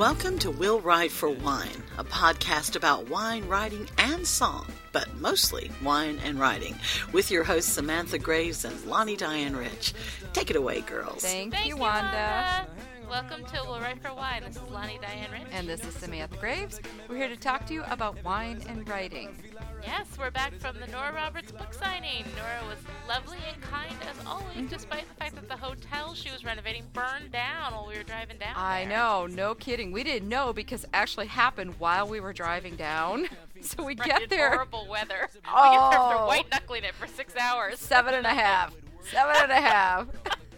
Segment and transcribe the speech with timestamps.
[0.00, 5.70] Welcome to Will Write for Wine, a podcast about wine, writing, and song, but mostly
[5.82, 6.74] wine and writing,
[7.12, 9.92] with your hosts Samantha Graves and Lani Diane Rich.
[10.32, 11.20] Take it away, girls.
[11.20, 12.66] Thank, Thank you, you, Wanda.
[13.10, 14.42] Welcome to Will Write for Wine.
[14.46, 15.42] This is Lani Diane Rich.
[15.52, 16.80] And this is Samantha Graves.
[17.06, 19.36] We're here to talk to you about wine and writing.
[19.84, 22.24] Yes, we're back from the Nora Roberts book signing.
[22.36, 24.66] Nora was lovely and kind as always, Mm-hmm.
[24.66, 28.36] despite the fact that the hotel she was renovating burned down while we were driving
[28.38, 28.54] down.
[28.56, 28.90] I there.
[28.96, 29.92] know, no kidding.
[29.92, 33.28] We didn't know because it actually happened while we were driving down.
[33.62, 35.28] So we get there Horrible weather.
[35.34, 36.26] We get there after Oh.
[36.26, 37.78] white knuckling it for six hours.
[37.78, 38.74] seven and a half.
[39.12, 40.06] Seven and a half.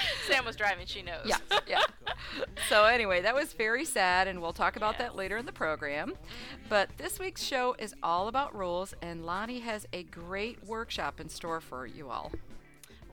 [0.26, 0.86] Sam was driving.
[0.86, 1.26] She knows.
[1.26, 1.82] Yeah, yeah.
[2.68, 6.14] So anyway, that was very sad, and we'll talk about that later in the program.
[6.68, 11.28] But this week's show is all about rules, and Lani has a great workshop in
[11.28, 12.32] store for you all.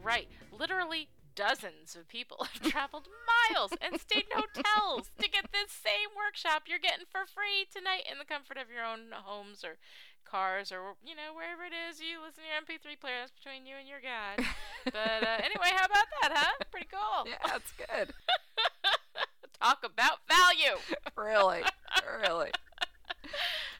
[0.04, 0.28] Right.
[0.58, 3.08] Literally dozens of people have traveled
[3.52, 8.04] miles and stayed in hotels to get this same workshop you're getting for free tonight
[8.10, 9.78] in the comfort of your own homes or
[10.26, 13.16] cars or you know wherever it is you listen to your MP3 player.
[13.22, 14.46] That's between you and your God.
[14.86, 16.54] but uh, anyway, how about that, huh?
[16.72, 17.26] Pretty cool.
[17.30, 18.14] Yeah, that's good.
[19.62, 20.78] Talk about value.
[21.16, 21.64] really,
[22.22, 22.52] really.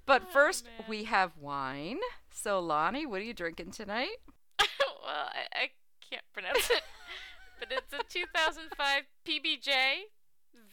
[0.06, 0.86] But Oh, first, man.
[0.88, 2.00] we have wine.
[2.32, 4.18] So, Lani, what are you drinking tonight?
[4.60, 5.70] well, I, I
[6.10, 6.82] can't pronounce it,
[7.60, 9.70] but it's a 2005 PBJ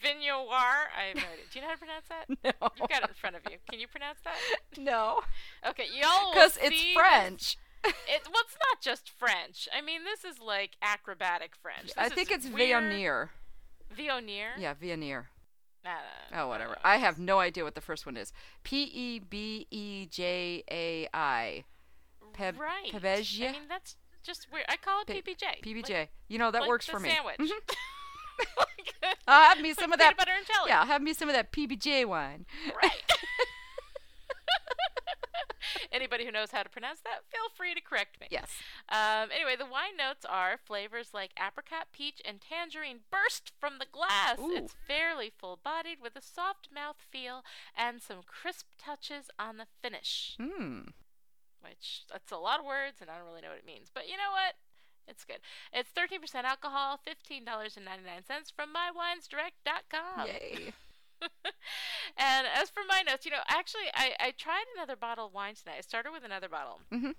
[0.03, 0.89] Vignoir.
[0.97, 1.45] I have no idea.
[1.53, 2.25] Do you know how to pronounce that?
[2.61, 2.69] No.
[2.79, 3.59] You've got it in front of you.
[3.71, 4.35] Can you pronounce that?
[4.79, 5.21] No,
[5.69, 7.57] Okay, y'all because it's French.
[7.85, 9.69] It, well, it's not just French.
[9.77, 11.91] I mean, this is like acrobatic French.
[11.99, 13.29] I think it's weird- Viognier.
[13.97, 14.51] Viognier?
[14.59, 15.25] Yeah, Viognier.
[15.85, 16.41] I.
[16.41, 16.77] Oh, whatever.
[16.85, 18.33] I have no idea what the first one is.
[18.63, 21.65] P E B E J A I.
[22.39, 22.91] Right.
[22.95, 22.99] I
[23.53, 24.65] mean, that's just weird.
[24.69, 25.63] I call it P- PBJ.
[25.63, 25.91] PBJ.
[25.91, 27.11] Like, you know, that like works for me.
[27.11, 27.37] Sandwich.
[27.39, 27.51] Mhm.
[29.27, 30.17] I'll have me some of that.
[30.17, 30.69] peanut butter and jelly.
[30.69, 32.47] Yeah, have me some of that PBJ wine.
[32.83, 33.03] Right.
[35.93, 38.27] Anybody who knows how to pronounce that, feel free to correct me.
[38.31, 38.51] Yes.
[38.89, 43.87] Um, anyway, the wine notes are flavors like apricot, peach, and tangerine burst from the
[43.91, 44.39] glass.
[44.41, 44.53] Ooh.
[44.57, 47.43] It's fairly full bodied with a soft mouth feel
[47.77, 50.37] and some crisp touches on the finish.
[50.41, 50.93] Hmm.
[51.63, 53.89] Which, that's a lot of words, and I don't really know what it means.
[53.93, 54.55] But you know what?
[55.09, 55.39] It's good.
[55.73, 60.27] It's 13% alcohol, $15.99 from mywinesdirect.com.
[60.27, 60.73] Yay.
[62.17, 65.55] and as for my notes, you know, actually, I, I tried another bottle of wine
[65.55, 65.77] tonight.
[65.79, 66.81] I started with another bottle.
[66.93, 67.15] Mhm.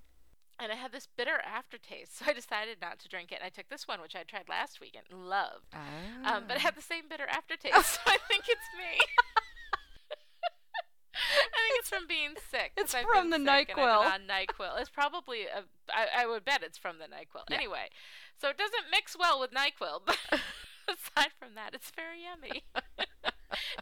[0.59, 3.39] And I had this bitter aftertaste, so I decided not to drink it.
[3.41, 5.73] And I took this one, which I tried last week and loved.
[5.73, 6.35] Ah.
[6.37, 8.99] Um, but it had the same bitter aftertaste, so I think it's me.
[11.83, 12.71] It's from being sick.
[12.77, 14.13] It's I've from the sick and I've NyQuil.
[14.13, 14.79] on Nyquil.
[14.79, 15.63] It's probably a.
[15.93, 17.43] I, I would bet it's from the Nyquil.
[17.49, 17.57] Yeah.
[17.57, 17.89] Anyway,
[18.39, 20.17] so it doesn't mix well with Nyquil, but
[20.87, 22.63] aside from that, it's very yummy.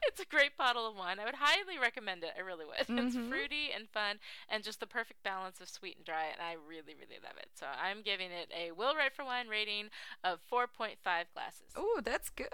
[0.07, 1.19] it's a great bottle of wine.
[1.19, 2.31] I would highly recommend it.
[2.35, 2.79] I really would.
[2.79, 3.29] It's Mhm.
[3.29, 4.17] fruity and fun,
[4.49, 7.49] and just the perfect balance of sweet and dry, and I really, really love it.
[7.53, 9.89] So I'm giving it a Will Write for Wine rating
[10.23, 10.97] of 4.5
[11.35, 11.69] glasses.
[11.77, 12.49] Ooh, that's good.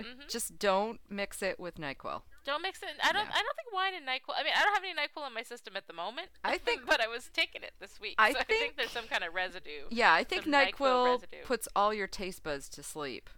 [0.00, 0.28] Mhm.
[0.28, 2.22] Just don't mix it with NyQuil.
[2.48, 2.88] Don't mix it.
[3.04, 3.26] I don't.
[3.26, 3.30] No.
[3.30, 4.32] I don't think wine and Nyquil.
[4.34, 6.28] I mean, I don't have any Nyquil in my system at the moment.
[6.42, 8.14] I think- but I was taking it this week.
[8.18, 9.82] I so I think- think there's some kind of residue.
[9.90, 13.28] Yeah, I think NyQuil NyQuil puts all your taste buds to sleep.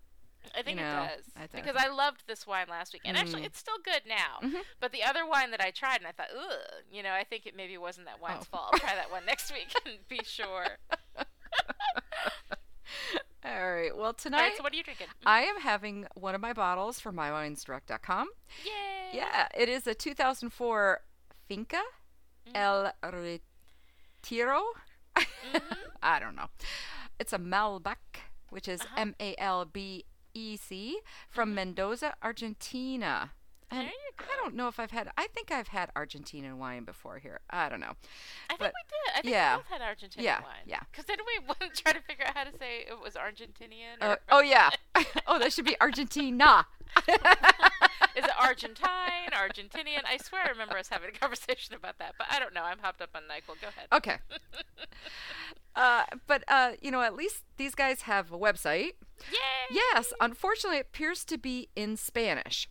[0.57, 3.17] I think you it does I think- because I loved this wine last week, and
[3.17, 3.47] actually, Mm.
[3.47, 4.39] it's still good now.
[4.43, 4.63] Mhm.
[4.79, 7.47] But the other wine that I tried, and I thought, ugh, you know, I think
[7.47, 8.57] it maybe wasn't that wine's Oh.
[8.57, 8.71] fault.
[8.75, 10.79] I'll try that one next week and be sure.
[13.45, 13.97] All right.
[13.97, 15.07] Well, tonight right, so what are you drinking?
[15.25, 18.29] I am having one of my bottles from mywinesdirect.com.
[18.65, 18.71] Yay!
[19.19, 21.01] Yeah, it is a 2004
[21.49, 21.81] Finca
[22.47, 22.57] Mm-hmm.
[22.57, 22.93] El
[24.23, 24.63] Retiro.
[26.03, 26.47] I don't know.
[27.19, 27.97] It's a Malbec,
[28.49, 28.95] which is Uh-huh.
[28.97, 33.33] M A L B E C from Mendoza, Argentina.
[33.71, 33.81] And.
[33.81, 34.25] There you go.
[34.33, 35.11] I don't know if I've had.
[35.17, 37.41] I think I've had Argentinian wine before here.
[37.51, 37.93] I don't know.
[38.49, 39.17] I think we did.
[39.17, 39.57] I think yeah.
[39.57, 40.65] we both had Argentinian Yeah, wine.
[40.67, 40.81] yeah.
[40.91, 44.01] Because didn't we want to try to figure out how to say it was Argentinian?
[44.01, 44.71] Uh, oh yeah.
[45.27, 46.67] oh, that should be Argentina.
[48.17, 50.01] Is it Argentine, Argentinian?
[50.05, 52.65] I swear I remember us having a conversation about that, but I don't know.
[52.65, 53.61] I'm hopped up on NyQuil.
[53.61, 53.87] Go ahead.
[53.93, 54.17] Okay.
[55.77, 58.93] uh, but uh, you know, at least these guys have a website.
[59.31, 59.71] Yay!
[59.71, 62.69] Yes, unfortunately, it appears to be in Spanish.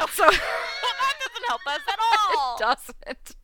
[0.00, 1.98] Oh, So well, that doesn't help us at
[2.38, 2.56] all.
[2.56, 3.36] it doesn't.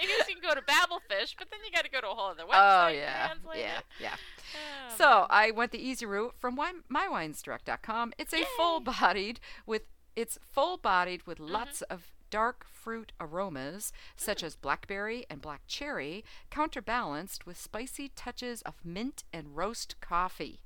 [0.00, 2.14] I guess you can go to Babelfish, but then you got to go to a
[2.14, 2.84] whole other website.
[2.84, 4.14] Oh yeah, yeah, yeah.
[4.54, 5.26] Oh, So man.
[5.30, 8.12] I went the easy route from wine, mywinesdirect.com.
[8.18, 9.82] It's a full-bodied with
[10.16, 11.52] it's full-bodied with Mm-hmm.
[11.52, 18.62] lots of dark fruit aromas such as blackberry and black cherry, counterbalanced with spicy touches
[18.62, 20.62] of mint and roast coffee.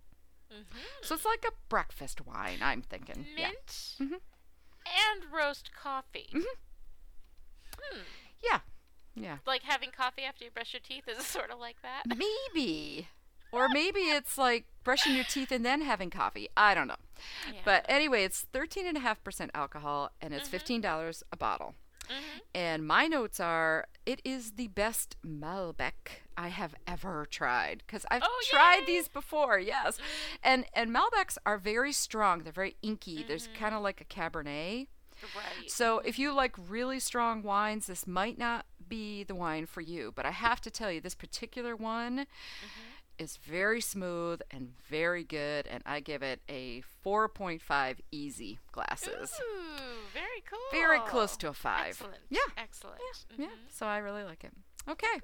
[0.53, 0.65] Mhm.
[1.03, 3.27] So it's like a breakfast wine, I'm thinking.
[3.35, 3.95] Mint.
[3.99, 4.07] Yeah.
[4.07, 4.23] mint.
[5.13, 6.29] And roast coffee.
[6.33, 8.01] Hmm.
[8.43, 8.61] Yeah.
[9.15, 9.39] Yeah.
[9.47, 12.05] Like having coffee after you brush your teeth is sort of like that.
[12.07, 13.09] Maybe.
[13.53, 16.49] Or maybe it's like brushing your teeth and then having coffee.
[16.57, 16.97] I don't know.
[17.47, 17.61] Yeah.
[17.65, 21.75] But anyway, it's 13.5% alcohol and it's $15 a bottle.
[22.09, 22.41] Mhm.
[22.55, 28.23] And my notes are it is the best Malbec I have ever tried because I've
[28.25, 28.87] Oh, tried yay!
[28.87, 29.97] these before, yes.
[29.97, 30.37] Mm-hmm.
[30.43, 32.43] And and Malbecs are very strong.
[32.43, 33.23] They're very inky.
[33.23, 33.59] There's mm-hmm.
[33.59, 34.89] kind of like a Cabernet.
[35.35, 35.71] Right.
[35.71, 40.13] So if you like really strong wines, this might not be the wine for you.
[40.15, 42.96] But I have to tell you, this particular one mm-hmm.
[43.19, 49.33] Is very smooth and very good, and I give it a 4.5 easy glasses.
[49.41, 49.81] Ooh,
[50.13, 50.59] very cool.
[50.73, 51.89] Very close to a five.
[51.91, 52.17] Excellent.
[52.29, 52.41] Yeah.
[52.57, 53.01] Excellent.
[53.39, 53.51] Yeah, Mhm.
[53.71, 54.53] so I really like it.
[54.89, 55.21] Okay.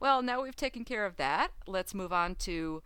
[0.00, 1.52] Well, now we've taken care of that.
[1.66, 2.82] Let's move on to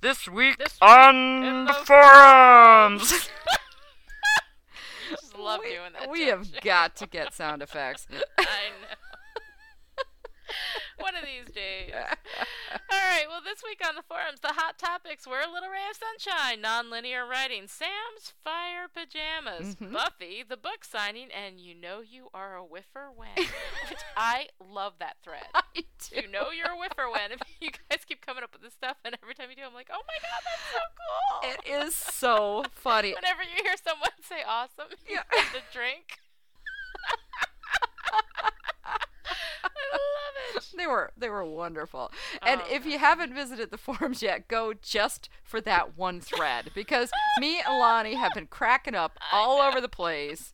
[0.00, 3.28] this week This week on the the forums.
[5.10, 6.08] Just love we, doing that.
[6.08, 6.60] We don't have you?
[6.62, 8.06] got to get sound effects.
[8.38, 8.42] I
[8.80, 8.96] know.
[11.04, 11.92] One of these days.
[13.10, 13.26] All right.
[13.28, 17.26] Well, this week on the forums, the hot topics were Little Ray of Sunshine, nonlinear
[17.28, 19.92] writing, Sam's fire pajamas, Mhm.
[19.92, 23.34] Buffy, the book signing, and you know you are a whiffer when.
[23.90, 25.42] Which I love that thread.
[25.52, 26.20] I do.
[26.20, 27.32] You know you're a whiffer when.
[27.60, 29.90] You guys keep coming up with this stuff, and every time you do, I'm like,
[29.92, 31.50] oh my god, that's so cool.
[31.50, 33.12] It is so funny.
[33.14, 35.24] Whenever you hear someone say awesome, you Yeah.
[35.30, 36.20] have to drink.
[39.64, 39.68] I
[40.76, 42.10] They were they were wonderful.
[42.42, 46.70] And Oh, if you haven't visited the forums yet, go just for that one thread
[46.74, 50.52] because me and Lani have been cracking up all over the place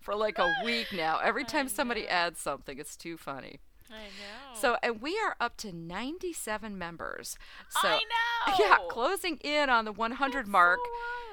[0.00, 1.18] for like a week now.
[1.18, 3.60] Every time somebody adds something, it's too funny.
[3.90, 4.54] I know.
[4.54, 7.38] So, and we are up to 97 members.
[7.70, 8.00] So, I
[8.48, 8.54] know.
[8.58, 10.78] yeah, closing in on the 100 That's mark.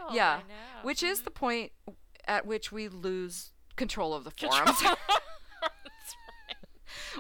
[0.07, 0.83] so yeah, I know.
[0.83, 1.39] which is the mm-hmm.
[1.39, 1.72] point
[2.27, 4.81] at which we lose control of the forums.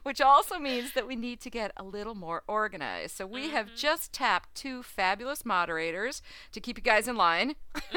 [0.03, 3.15] Which also means that we need to get a little more organized.
[3.15, 3.75] So we have mm-hmm.
[3.75, 6.21] just tapped two fabulous moderators
[6.51, 7.55] to keep you guys in line.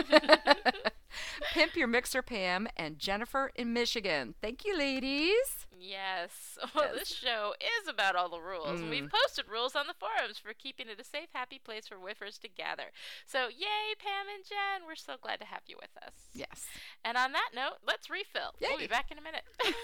[1.53, 4.35] Pimp Your Mixer Pam and Jennifer in Michigan.
[4.41, 5.67] Thank you, ladies.
[5.79, 6.59] Yes.
[6.75, 6.99] Well, Yes.
[6.99, 8.81] this show is about all the rules.
[8.81, 9.11] and We've mm.
[9.11, 12.49] posted rules on the forums for keeping it a safe, happy place for whiffers to
[12.49, 12.91] gather.
[13.25, 14.87] So, yay, Pam and Jen.
[14.87, 16.15] We're so glad to have you with us.
[16.35, 16.67] Yes.
[17.05, 18.55] And on that note, let's refill.
[18.61, 19.45] We'll be back in a minute.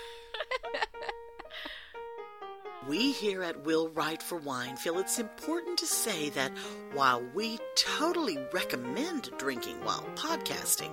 [2.88, 6.52] We here at Will Write for Wine feel it's important to say that
[6.92, 10.92] while we totally recommend drinking while podcasting,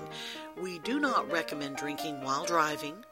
[0.62, 3.04] we do not recommend drinking while driving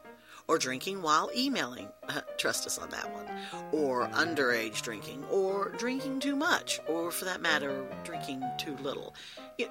[0.47, 1.89] or drinking while emailing.
[2.37, 3.27] Trust us on that one.
[3.73, 9.13] Or underage drinking, or drinking too much, or for that matter, drinking too little.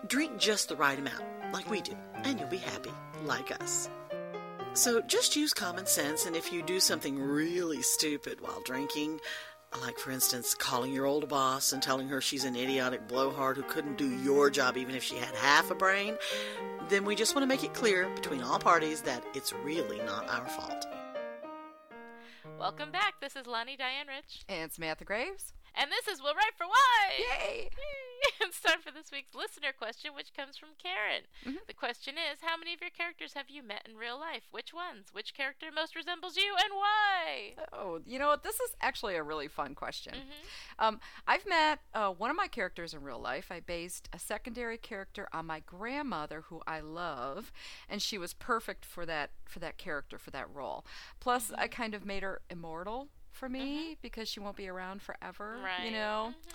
[0.07, 2.93] Drink just the right amount, like we do, and you'll be happy,
[3.25, 3.89] like us.
[4.79, 9.19] So just use common sense, and if you do something really stupid while drinking,
[9.83, 13.65] like for instance calling your old boss and telling her she's an idiotic blowhard who
[13.65, 16.17] couldn't do your job even if she had half a brain,
[16.89, 20.31] then we just want to make it clear between all parties that it's really not
[20.31, 20.87] our fault.
[22.57, 23.15] Welcome back.
[23.21, 24.43] This is Lani Diane Rich.
[24.49, 25.55] And Samantha Graves.
[25.75, 27.11] And this is Will Write for Why.
[27.19, 27.71] Yay!
[28.41, 31.23] it's time for this week's listener question, which comes from Karen.
[31.47, 31.65] Mhm.
[31.69, 34.43] The question is How many of your characters have you met in real life?
[34.51, 35.07] Which ones?
[35.13, 37.55] Which character most resembles you and why?
[37.73, 38.43] Oh, you know what?
[38.43, 40.15] This is actually a really fun question.
[40.15, 40.47] Mhm.
[40.81, 43.53] Um, I've met uh, one of my characters in real life.
[43.53, 47.53] I based a secondary character on my grandmother, who I love,
[47.89, 50.85] and she was perfect for that for that character for that role.
[51.21, 55.59] Plus, I kind of made her immortal for me because she won't be around forever.
[55.65, 55.87] Right.
[55.87, 56.35] You know.
[56.37, 56.53] Mhm.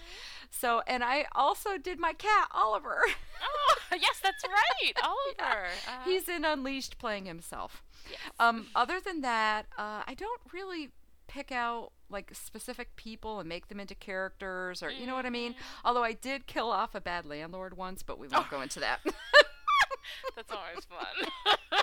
[0.51, 3.01] So, and I also did my cat Oliver.
[3.43, 4.93] Oh, yes, that's right.
[5.03, 5.65] Oliver.
[5.87, 7.81] Uh, He's in Unleashed playing himself.
[8.09, 8.19] yes.
[8.39, 10.91] Um, other than that, uh, I don't really
[11.27, 15.31] pick out like specific people and make them into characters or you know what I
[15.31, 15.55] mean.
[15.83, 18.99] Although I did kill off a bad landlord once, but we won't go into that.
[20.35, 21.81] That's always fun.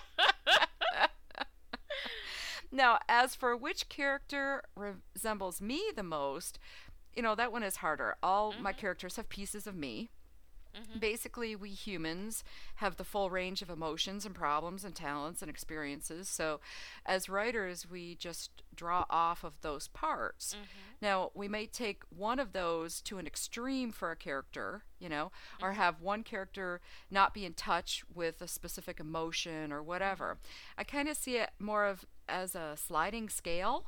[2.73, 6.59] Now, as for which character resembles me the most,
[7.15, 8.17] you know that one is harder.
[8.23, 8.81] All my mm-hmm.
[8.81, 10.11] characters have pieces of me.
[10.75, 10.99] Mm-hmm.
[11.01, 12.45] Basically, we humans
[12.77, 16.29] have the full range of emotions and problems and talents and experiences.
[16.29, 16.61] So,
[17.05, 20.55] as writers, we just draw off of those parts.
[20.55, 20.65] Mm-hmm.
[21.03, 25.33] Now, we may take one of those to an extreme for a character, you know,
[25.61, 30.39] or have one character not be in touch with a specific emotion or whatever.
[30.79, 33.87] I kind of see it more of as a sliding scale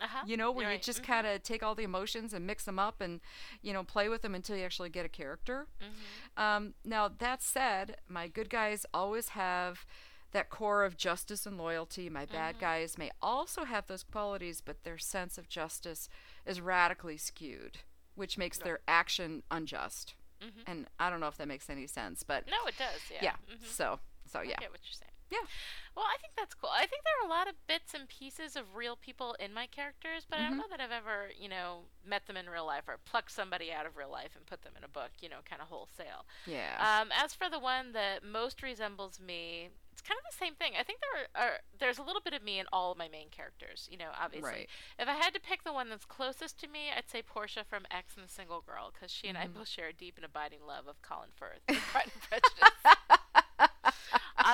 [0.00, 0.24] Uh-huh.
[0.26, 0.82] you know, where You're you right.
[0.82, 1.06] just Mhm.
[1.06, 3.20] kind of take all the emotions and mix them up and,
[3.60, 5.68] you know, play with them until you actually get a character.
[5.80, 6.42] Mm-hmm.
[6.42, 9.86] Um, now, that said, my good guys always have
[10.32, 12.10] that core of justice and loyalty.
[12.10, 12.60] My bad Mm-hmm.
[12.64, 16.08] guys may also have those qualities, but their sense of justice
[16.46, 17.78] is radically skewed,
[18.16, 20.14] which makes their action unjust.
[20.66, 22.50] And I don't know if that makes any sense, but Mm-hmm.
[22.50, 23.00] No, it does.
[23.08, 23.18] Yeah.
[23.22, 23.36] yeah.
[23.54, 23.64] Mhm.
[23.66, 24.56] So, so yeah.
[24.58, 25.11] I get what you're saying.
[25.32, 25.46] Yeah.
[25.96, 26.70] Well, I think that's cool.
[26.72, 29.66] I think there are a lot of bits and pieces of real people in my
[29.66, 30.50] characters, but I Mm-hmm.
[30.50, 33.72] don't know that I've ever, you know, met them in real life or plucked somebody
[33.72, 36.24] out of real life and put them in a book, you know, kind of wholesale.
[36.46, 36.76] Yeah.
[36.80, 40.72] Um, as for the one that most resembles me, it's kind of the same thing.
[40.80, 43.08] I think there are, are there's a little bit of me in all of my
[43.08, 43.86] main characters.
[43.92, 44.50] You know, obviously.
[44.50, 44.68] Right.
[44.98, 47.82] If I had to pick the one that's closest to me, I'd say Portia from
[47.90, 49.54] Ex and the Single Girl, because she and Mm-hmm.
[49.56, 53.18] I both share a deep and abiding love of Colin Firth, and Pride and Prejudice.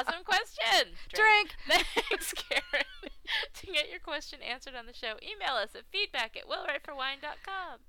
[0.06, 0.94] awesome question.
[1.12, 1.54] Drink.
[1.66, 2.84] Thanks, Karen.
[3.54, 7.80] to get your question answered on the show, email us at feedback at willwriteforwine.com.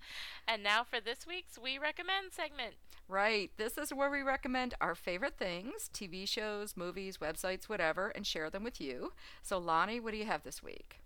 [0.47, 2.75] And now for this week's We Recommend segment.
[3.07, 3.51] Right.
[3.57, 8.49] This is where we recommend our favorite things TV shows, movies, websites, whatever, and share
[8.51, 9.13] them with you.
[9.41, 11.01] So, Lani, what do you have this week?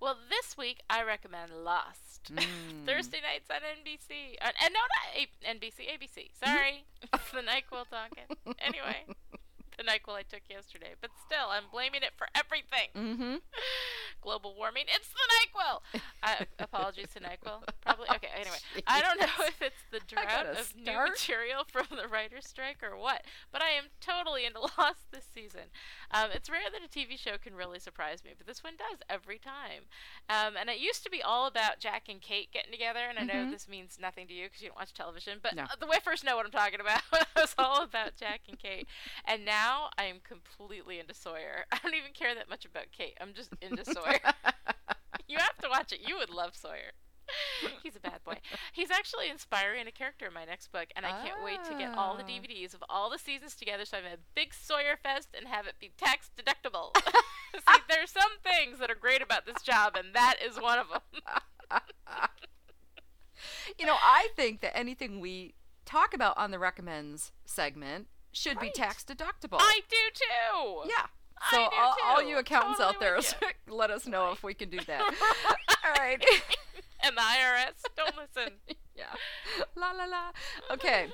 [0.00, 2.04] Well, this week I recommend Lost.
[2.28, 2.84] Mm.
[2.84, 4.36] Thursday nights on NBC.
[4.42, 6.28] Uh, no, not A- NBC, ABC.
[6.44, 6.84] Sorry.
[7.10, 8.54] the NyQuil talking.
[8.60, 9.06] Anyway,
[9.78, 10.92] the NyQuil I took yesterday.
[11.00, 12.88] But still, I'm blaming it for everything.
[12.94, 13.36] Mm-hmm.
[14.20, 14.84] Global warming.
[14.88, 16.00] It's the NyQuil.
[16.22, 17.62] Uh, apologies to NyQuil.
[17.82, 18.06] Probably.
[18.18, 18.56] Okay, anyway.
[18.86, 22.96] I don't know if it's the drought of new material from the writer's strike or
[22.96, 25.70] what, but I am totally into Lost this season.
[26.10, 28.98] Um, it's rare that a TV show can really surprise me, but this one does
[29.08, 29.84] every time.
[30.28, 33.22] Um, and it used to be all about Jack and Kate getting together, and I
[33.22, 33.52] know Mhm.
[33.52, 35.66] this means nothing to you because you don't watch television, but No.
[35.78, 37.02] the Whiffers know what I'm talking about.
[37.12, 38.88] it was all about Jack and Kate.
[39.24, 39.67] And now
[39.98, 41.64] I am completely into Sawyer.
[41.72, 43.16] I don't even care that much about Kate.
[43.20, 44.20] I'm just into Sawyer.
[45.28, 46.00] you have to watch it.
[46.06, 46.92] You would love Sawyer.
[47.82, 48.36] He's a bad boy.
[48.72, 51.94] He's actually inspiring a character in my next book, and I can't wait to get
[51.94, 52.26] all the Ah.
[52.26, 55.66] DVDs of all the seasons together so I have a big Sawyer fest and have
[55.66, 56.96] it be tax deductible.
[57.54, 60.86] See, there's some things that are great about this job, and that is one of
[60.88, 61.80] them.
[63.78, 68.06] You know, I think that anything we talk about on the recommends segment
[68.38, 68.72] should Right.
[68.74, 69.58] be tax deductible.
[69.60, 70.88] I do too.
[70.90, 71.06] yeah.
[71.40, 73.34] I So do all, all you accountants Totally out there, with
[73.68, 75.00] let us know if we can do that.
[75.84, 76.24] all right.
[77.04, 78.54] and the IRS, don't listen.
[78.96, 79.04] yeah.
[79.76, 80.30] La la la.
[80.72, 81.08] Okay.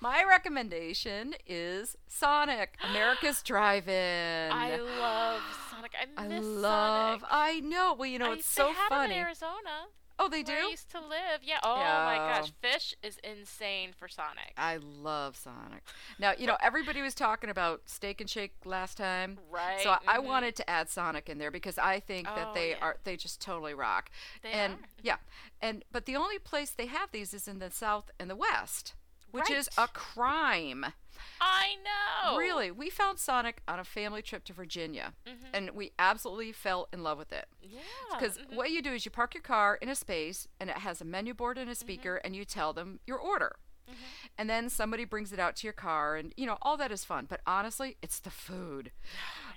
[0.00, 4.52] My recommendation is Sonic, America's Drive-In.
[4.52, 5.92] I love Sonic.
[6.16, 7.20] I I miss love.
[7.20, 7.28] Sonic.
[7.30, 7.94] I know.
[7.98, 9.14] Well, you know, I- it's so have funny.
[9.14, 9.88] in Arizona.
[10.18, 10.52] Oh, they do.
[10.52, 11.40] Where I used to live.
[11.42, 11.58] Yeah.
[11.62, 14.52] Oh my gosh, Fish is insane for Sonic.
[14.56, 15.82] I love Sonic.
[16.18, 19.38] Now, you know, everybody was talking about Steak and Shake last time.
[19.50, 19.80] Right.
[19.80, 20.24] So I mhm.
[20.24, 22.78] wanted to add Sonic in there because I think that Oh, they yeah.
[22.82, 24.10] are they just totally rock.
[24.42, 24.78] They and are.
[25.02, 25.16] yeah.
[25.60, 28.94] And but the only place they have these is in the South and the West,
[29.30, 30.86] which is a crime.
[31.40, 32.36] I know.
[32.36, 35.36] Really, we found Sonic on a family trip to Virginia, Mhm.
[35.52, 37.48] and we absolutely fell in love with it.
[37.60, 37.80] Yeah.
[38.12, 38.54] Because mhm.
[38.54, 41.04] what you do is you park your car in a space, and it has a
[41.04, 43.56] menu board and a speaker, and you tell them your order.
[43.88, 44.26] Mm-hmm.
[44.38, 47.04] And then somebody brings it out to your car, and you know, all that is
[47.04, 47.26] fun.
[47.28, 48.92] But honestly, it's the food.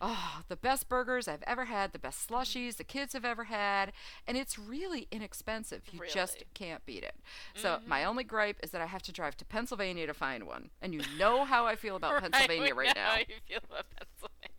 [0.01, 2.35] Oh, the best burgers I've ever had, the best mm-hmm.
[2.35, 3.91] slushies the kids have ever had,
[4.27, 5.83] and it's really inexpensive.
[5.91, 7.15] You just can't beat it.
[7.55, 8.09] So, my mm-hmm.
[8.09, 10.69] only gripe is that I have to drive to Pennsylvania to find one.
[10.81, 13.09] And you know how I feel about Right, Pennsylvania right know now.
[13.09, 14.51] How you feel about Pennsylvania.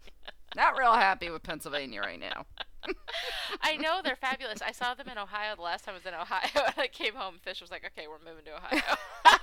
[0.55, 2.47] Not real happy with Pennsylvania right now.
[3.63, 4.61] I know they're fabulous.
[4.63, 7.15] I saw them in Ohio the last time I was in Ohio, and I came
[7.15, 7.37] home.
[7.43, 8.97] Fish was like, "Okay, we're moving to Ohio."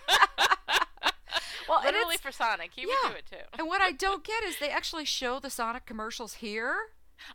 [1.68, 2.88] Well, Literally for Sonic, he yeah.
[3.04, 3.46] would do it too.
[3.60, 6.76] And what I don't get is they actually show the Sonic commercials here,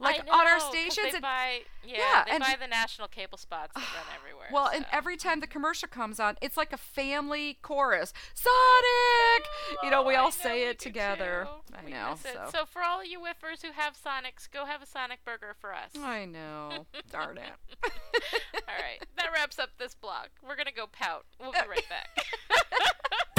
[0.00, 0.96] like know, on our stations.
[1.10, 4.48] They and, buy, yeah, Yeah, they and- buy the national cable spots that run everywhere.
[4.52, 8.12] well, and every time the commercial comes on, it's like a family chorus.
[8.34, 8.52] Sonic!
[8.54, 11.46] Oh, you know, we Oh, all say we it together.
[11.70, 11.74] too.
[11.78, 12.16] I We know.
[12.22, 12.28] So.
[12.52, 15.90] so for all you whiffers who have Sonics, go have a Sonic burger for us.
[16.02, 16.86] I know.
[17.10, 17.44] Darn it.
[18.54, 20.30] All right, that wraps up this block.
[20.46, 21.24] We're gonna go pout.
[21.40, 22.08] We'll be right back.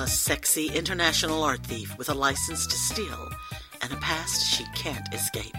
[0.00, 3.30] A sexy international art thief with a license to steal
[3.82, 5.56] and a past she can't escape.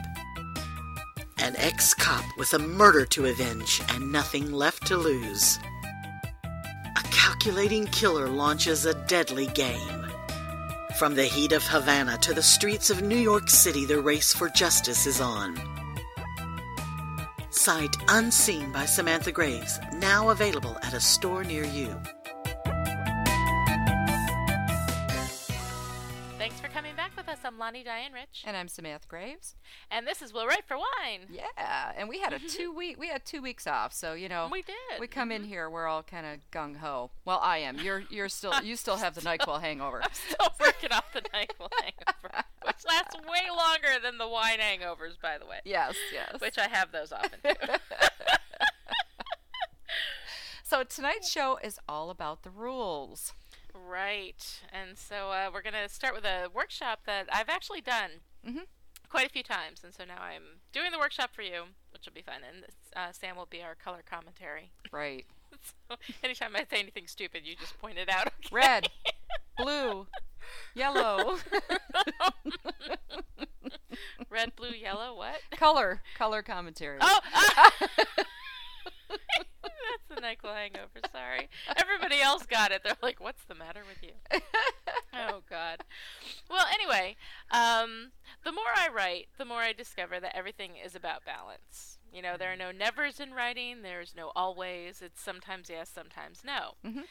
[1.39, 5.60] An ex cop with a murder to avenge and nothing left to lose.
[6.46, 10.05] A calculating killer launches a deadly game.
[10.98, 14.48] From the heat of Havana to the streets of New York City, the race for
[14.48, 15.60] justice is on.
[17.50, 21.93] Sight Unseen by Samantha Graves, now available at a store near you.
[27.69, 28.45] Lani Diane Rich.
[28.47, 29.55] And I'm Samantha Graves.
[29.91, 31.27] And this is We'll Write for Wine.
[31.29, 34.49] Yeah, and we had a two week we had two weeks off, so you know
[34.51, 34.99] We did.
[34.99, 35.49] we come in mm-hmm.
[35.51, 37.11] here we're all kind of gung ho.
[37.25, 37.77] Well, I am.
[37.77, 40.01] You're you're still you still have the Nyquil hangover.
[40.03, 45.21] I'm Still working off the NyQuil hangover, which lasts way longer than the wine hangovers,
[45.21, 45.59] by the way.
[45.63, 46.41] Yes, yes.
[46.41, 47.53] Which I have those often too.
[50.63, 53.33] so tonight's show is all about the rules.
[53.88, 54.62] Right.
[54.71, 58.12] And so uh, we're going to start with a workshop that I've actually done
[58.48, 58.65] Mhm.
[59.09, 59.83] quite a few times.
[59.83, 62.41] And so now I'm doing the workshop for you, which will be fun.
[62.48, 64.71] And uh, Sam will be our color commentary.
[64.91, 65.25] Right.
[65.89, 68.27] So anytime I say anything stupid, you just point it out.
[68.27, 68.50] Okay?
[68.51, 68.88] Red,
[69.57, 70.05] blue,
[70.75, 71.38] yellow.
[74.29, 75.39] Red, blue, yellow, what?
[75.57, 77.00] color, color commentary.
[77.01, 77.19] Oh!
[77.33, 77.74] ah!
[80.09, 80.99] The NyQuil hangover.
[81.11, 81.49] Sorry.
[81.77, 82.81] Everybody else got it.
[82.83, 84.41] They're like, what's the matter with you?
[85.13, 85.83] oh, God.
[86.49, 87.15] Well, anyway,
[87.51, 88.11] um,
[88.43, 91.97] the more I write, the more I discover that everything is about balance.
[92.11, 95.01] You know, there are no nevers in writing, there's no always.
[95.01, 96.73] It's sometimes yes, sometimes no.
[96.83, 97.03] Mhm.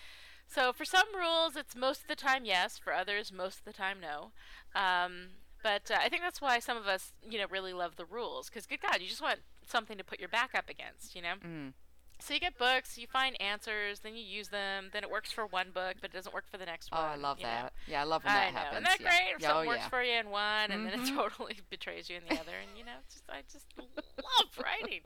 [0.49, 2.79] So for some rules, it's most of the time yes.
[2.79, 4.33] For others, most of the time no.
[4.75, 5.29] Um,
[5.63, 8.49] but uh, I think that's why some of us, you know, really love the rules.
[8.49, 11.35] Because, good God, you just want something to put your back up against, you know?
[11.47, 11.73] Mm.
[12.21, 15.47] So you get books, you find answers, then you use them, then it works for
[15.47, 17.05] one book, but it doesn't work for the next Oh, one.
[17.11, 17.51] I love you know?
[17.51, 17.73] that.
[17.87, 18.59] Yeah, I love when that I that know.
[18.59, 18.75] happens.
[18.75, 19.09] Isn't that yeah.
[19.09, 19.35] great?
[19.37, 19.89] If Yeah, something oh, works yeah.
[19.89, 21.15] for you in one, and then it Mhm.
[21.17, 25.03] totally betrays you in the other, and you know, just I just love writing.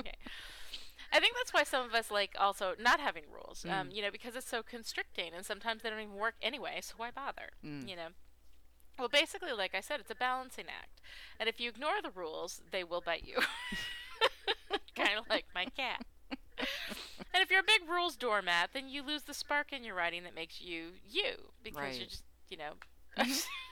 [0.00, 0.14] Okay.
[1.12, 3.64] I think that's why some of us like also not having rules.
[3.64, 3.94] Um, Mm.
[3.94, 6.80] you know, because it's so constricting, and sometimes they don't even work anyway.
[6.82, 7.50] So why bother?
[7.64, 7.88] Mm.
[7.88, 8.08] You know.
[8.98, 11.00] Well, basically, like I said, it's a balancing act,
[11.38, 13.36] and if you ignore the rules, they will bite you.
[14.96, 16.04] kind of like my cat.
[16.58, 20.24] and if you're a big rules doormat, then you lose the spark in your writing
[20.24, 22.72] that makes you you because you're just, you know,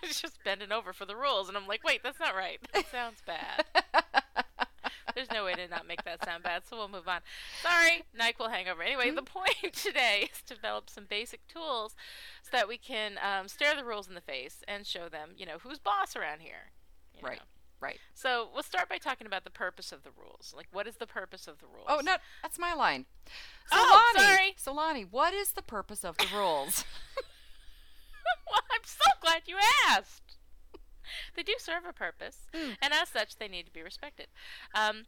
[0.05, 1.49] just bending over for the rules.
[1.49, 2.59] And I'm like, wait, that's not right.
[2.73, 3.65] That sounds bad.
[5.15, 7.21] There's no way to not make that sound bad, so we'll move on.
[7.63, 8.83] Sorry, NyQuil hangover.
[8.83, 11.95] Anyway, the point today is to develop some basic tools
[12.43, 15.47] so that we can um, stare the rules in the face and show them, you
[15.47, 16.73] know, who's boss around here.
[17.23, 17.37] Right.
[17.37, 17.54] know.
[17.85, 17.99] Right.
[18.15, 20.55] So we'll start by talking about the purpose of the rules.
[20.57, 21.87] Like, what is the purpose of the rules?
[21.89, 23.05] Oh no, that's my line.
[23.67, 24.55] So Oh, sorry.
[24.57, 26.85] So Lani, what is the purpose of the rules?
[28.51, 29.57] well, I'm so glad you
[29.89, 30.37] asked.
[31.37, 32.77] They do serve a purpose, Mm.
[32.81, 34.29] and as such, they need to be respected.
[34.75, 35.05] Um,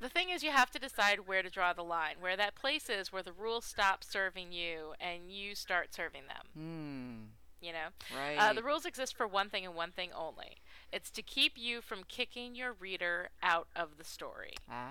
[0.00, 2.88] the thing is, you have to decide where to draw the line, where that place
[2.88, 6.46] is where the rules stop serving you and you start serving them.
[6.54, 7.66] Hmm.
[7.66, 8.36] You know, Right.
[8.38, 10.56] uh, the rules exist for one thing and one thing only.
[10.94, 14.54] It's to keep you from kicking your reader out of the story.
[14.70, 14.84] ah.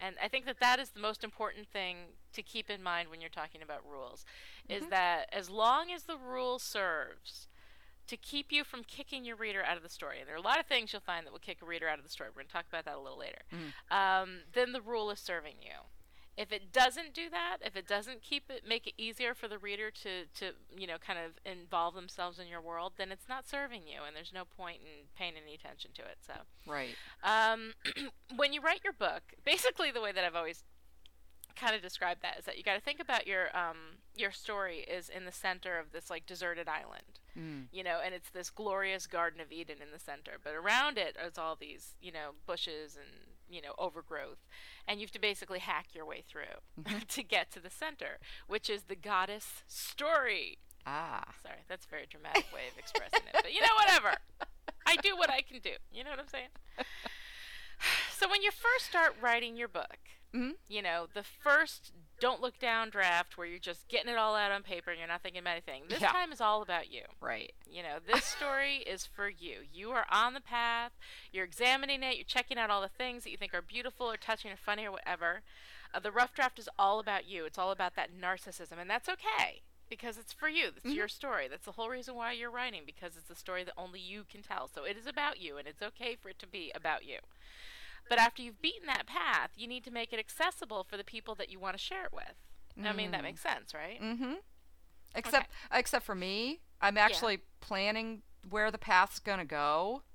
[0.00, 1.96] And I think that that is the most important thing
[2.32, 4.24] to keep in mind when you're talking about rules
[4.68, 4.90] is Mhm.
[4.90, 7.46] that as long as the rule serves
[8.08, 10.42] to keep you from kicking your reader out of the story, and there are a
[10.42, 12.30] lot of things you'll find that will kick a reader out of the story.
[12.30, 13.42] We're going to talk about that a little later.
[13.52, 13.72] Mhm.
[13.92, 15.76] Um, then the rule is serving you.
[16.36, 19.58] If it doesn't do that, if it doesn't keep it, make it easier for the
[19.58, 23.46] reader to, to you know, kind of involve themselves in your world, then it's not
[23.46, 26.18] serving you, and there's no point in paying any attention to it.
[26.26, 26.32] So,
[26.66, 26.94] Right.
[27.22, 27.74] um,
[28.36, 30.64] when you write your book, basically the way that I've always
[31.54, 33.76] kind of described that is that you got to think about your um,
[34.16, 37.64] your story is in the center of this like deserted island, Mm.
[37.72, 41.16] you know, and it's this glorious Garden of Eden in the center, but around it
[41.26, 43.08] is all these you know bushes and
[43.52, 44.46] you know overgrowth,
[44.88, 47.06] and you have to basically hack your way through Mhm.
[47.16, 50.58] to get to the center, which is the goddess story.
[50.86, 51.22] Ah.
[51.42, 54.16] Sorry, that's a very dramatic way of expressing it, but you know, whatever.
[54.86, 55.74] I do what I can do.
[55.92, 56.48] You know what I'm saying?
[58.16, 59.98] So when you first start writing your book,
[60.32, 60.52] Mhm.
[60.68, 64.52] you know, the first don't look down draft where you're just getting it all out
[64.52, 65.82] on paper and you're not thinking about anything.
[65.88, 66.12] This Yeah.
[66.12, 67.02] time is all about you.
[67.20, 67.52] Right.
[67.68, 69.62] You know, this story is for you.
[69.72, 70.92] You are on the path,
[71.32, 74.16] you're examining it, you're checking out all the things that you think are beautiful or
[74.16, 75.42] touching or funny or whatever.
[75.92, 77.44] Uh, the rough draft is all about you.
[77.44, 80.68] It's all about that narcissism, and that's okay because it's for you.
[80.76, 80.94] It's Mhm.
[80.94, 81.48] your story.
[81.48, 84.42] That's the whole reason why you're writing because it's a story that only you can
[84.42, 84.68] tell.
[84.68, 87.18] So it is about you, and it's okay for it to be about you.
[88.08, 91.34] But after you've beaten that path, you need to make it accessible for the people
[91.36, 92.34] that you want to share it with.
[92.86, 93.24] I mean, that Mm.
[93.24, 94.00] makes sense, right?
[94.00, 94.34] Mm-hmm.
[95.14, 100.02] Except except for me, I'm actually planning where the path's gonna go.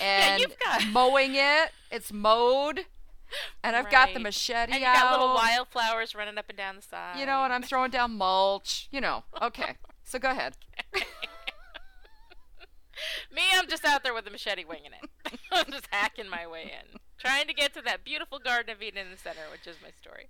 [0.00, 1.70] Yeah, And you've got- mowing it.
[1.90, 2.86] It's mowed.
[3.62, 4.22] And I've got the Right.
[4.24, 4.94] machete And you out.
[4.96, 7.16] got little wildflowers running up and down the side.
[7.18, 8.88] You know, and I'm throwing down mulch.
[8.90, 9.22] You know.
[9.42, 9.76] Okay.
[10.04, 10.56] So go ahead.
[13.32, 15.10] Me, I'm just out there with a machete winging it.
[15.52, 19.06] I'm just hacking my way in, trying to get to that beautiful Garden of Eden
[19.06, 20.28] in the center, which is my story.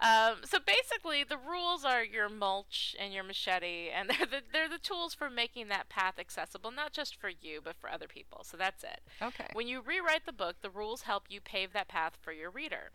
[0.00, 4.68] Um, so basically, the rules are your mulch and your machete, and they're the, they're
[4.68, 8.44] the tools for making that path accessible, not just for you, but for other people.
[8.44, 9.00] So that's it.
[9.20, 9.46] Okay.
[9.52, 12.90] When you rewrite the book, the rules help you pave that path for your reader.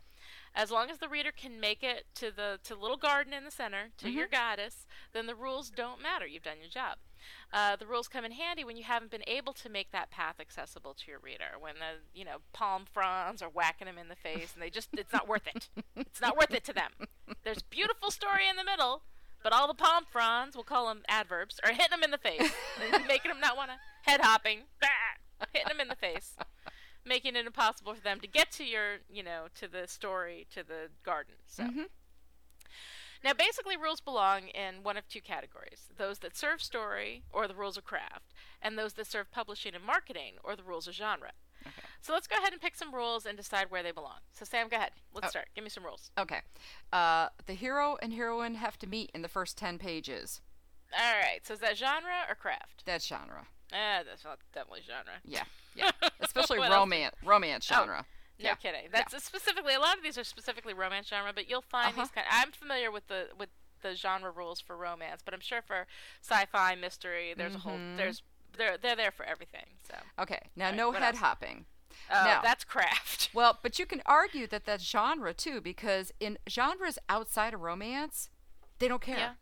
[0.54, 3.44] As long as the reader can make it to the to the little garden in
[3.44, 6.26] the center, to your goddess, then the rules don't matter.
[6.26, 6.98] You've done your job.
[7.52, 10.36] Uh, the rules come in handy when you haven't been able to make that path
[10.40, 11.58] accessible to your reader.
[11.58, 14.88] When the you know palm fronds are whacking them in the face, and they just
[14.92, 15.68] it's not worth it.
[15.96, 16.92] It's not worth it to them.
[17.44, 19.02] There's beautiful story in the middle,
[19.42, 22.52] but all the palm fronds, we'll call them adverbs, are hitting them in the face,
[23.08, 24.60] making them not want to head hopping,
[25.52, 26.36] hitting them in the face
[27.04, 30.62] making it impossible for them to get to your, you know, to the story, to
[30.62, 31.34] the garden.
[31.46, 31.64] So.
[33.24, 37.54] Now, basically, rules belong in one of two categories those that serve story, or the
[37.54, 41.32] rules of craft, and those that serve publishing and marketing, or the rules of genre.
[41.64, 41.82] Okay.
[42.00, 44.18] So let's go ahead and pick some rules and decide where they belong.
[44.32, 44.90] So, Sam, go ahead.
[45.14, 45.30] Let's Oh.
[45.30, 45.48] start.
[45.54, 46.10] Give me some rules.
[46.18, 46.40] Okay.
[46.92, 50.40] Uh, the hero and heroine have to meet in the first 10 pages.
[50.92, 51.38] All right.
[51.46, 52.82] So, is that genre or craft?
[52.84, 53.46] That's genre.
[53.72, 55.14] Ah, that's not definitely genre.
[55.24, 55.44] Yeah.
[55.76, 55.92] Yeah.
[56.20, 58.04] Especially romance romance Oh, genre.
[58.38, 58.54] No Yeah.
[58.56, 58.88] kidding.
[58.90, 62.02] That's specifically a lot of these are specifically romance genre, but you'll find Uh-huh.
[62.02, 62.26] these kind.
[62.30, 63.50] I'm familiar with the with
[63.82, 65.86] the genre rules for romance, but I'm sure for
[66.22, 67.96] sci-fi, mystery, there's a whole Mhm.
[67.96, 69.78] there's they're they're there for everything.
[69.88, 70.40] So Okay.
[70.56, 71.18] Now Right, no head else?
[71.18, 71.66] hopping.
[72.10, 73.30] oh, Now- that's craft.
[73.34, 78.28] Well, but you can argue that that's genre too because in genres outside of romance,
[78.78, 79.18] they don't care.
[79.18, 79.34] Yeah.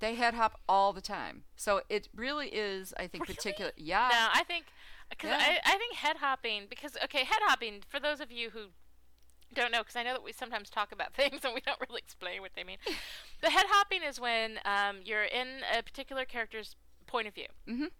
[0.00, 1.44] They head hop all the time.
[1.56, 3.34] So it really is I think Really?
[3.34, 4.08] particular Yeah.
[4.12, 4.66] no, I think
[5.08, 5.38] because Yeah.
[5.64, 8.66] I I think head hopping because okay head hopping for those of you who
[9.54, 12.00] don't know because I know that we sometimes talk about things and we don't really
[12.04, 12.78] explain what they mean.
[13.40, 17.46] but head hopping is when um, you're in a particular character's point of view.
[17.66, 17.90] Mhm.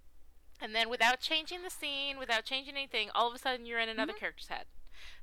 [0.60, 3.88] And then without changing the scene, without changing anything, all of a sudden you're in
[3.88, 4.64] another character's head.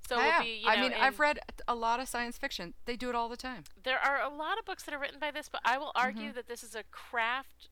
[0.08, 0.28] So it Mm-hmm.
[0.28, 0.42] Yeah.
[0.42, 2.74] be, you know, I mean, I've read a lot of science fiction.
[2.86, 3.64] They do it all the time.
[3.84, 6.28] there are a lot of books that are written by this, but I will argue
[6.30, 6.36] Mm-hmm.
[6.36, 7.68] that this is a craft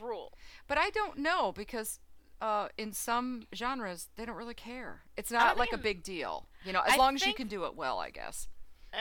[0.00, 0.32] rule.
[0.68, 1.98] But I don't know because
[2.40, 5.02] uh, in some genres they don't really care.
[5.16, 7.64] It's not like a big deal, you know, as I long as you can do
[7.64, 8.48] it well, I guess.
[8.92, 8.96] Uh,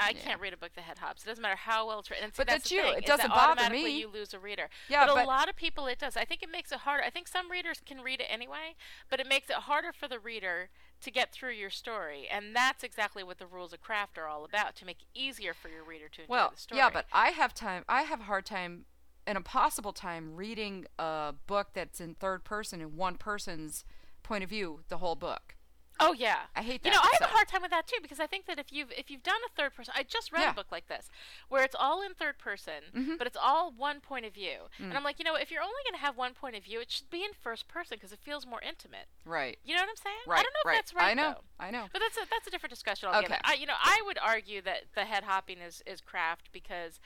[0.00, 1.22] I can't read a book that head hops.
[1.22, 2.24] It doesn't matter how well it's written.
[2.24, 2.82] And see, But that's that's the you.
[2.82, 4.00] thing, It doesn't bother me.
[4.00, 4.68] You lose a reader.
[4.88, 6.16] Yeah, but a lot of people it does.
[6.16, 7.04] I think it makes it harder.
[7.04, 8.74] I think some readers can read it anyway,
[9.08, 10.70] but it makes it harder for the reader
[11.02, 14.44] to get through your story, and that's exactly what the rules of craft are all
[14.44, 16.78] about to make it easier for your reader to enjoy Well, the story.
[16.78, 17.84] yeah, but I have time.
[17.88, 18.86] I have a hard time,
[19.26, 23.84] an impossible time, reading a book that's in third person in one person's
[24.22, 25.54] point of view the whole book.
[26.00, 26.88] Oh yeah, I hate that.
[26.88, 28.72] You know, I have a hard time with that too because I think that if
[28.72, 30.50] you've if you've done a third person, I just read Yeah.
[30.50, 31.08] a book like this
[31.48, 33.16] where it's all in third person, Mhm.
[33.16, 34.86] but it's all one point of view, Mm.
[34.88, 36.80] and I'm like, you know, if you're only going to have one point of view,
[36.80, 39.06] it should be in first person because it feels more intimate.
[39.24, 39.56] Right.
[39.62, 40.16] You know what I'm saying?
[40.26, 40.40] Right.
[40.40, 40.74] I don't know if right.
[40.74, 41.34] that's right I know.
[41.34, 41.64] though.
[41.64, 41.88] I know.
[41.92, 43.34] But that's a that's a different discussion altogether.
[43.36, 43.52] Okay.
[43.52, 46.98] I, you know, I would argue that the head hopping is is craft because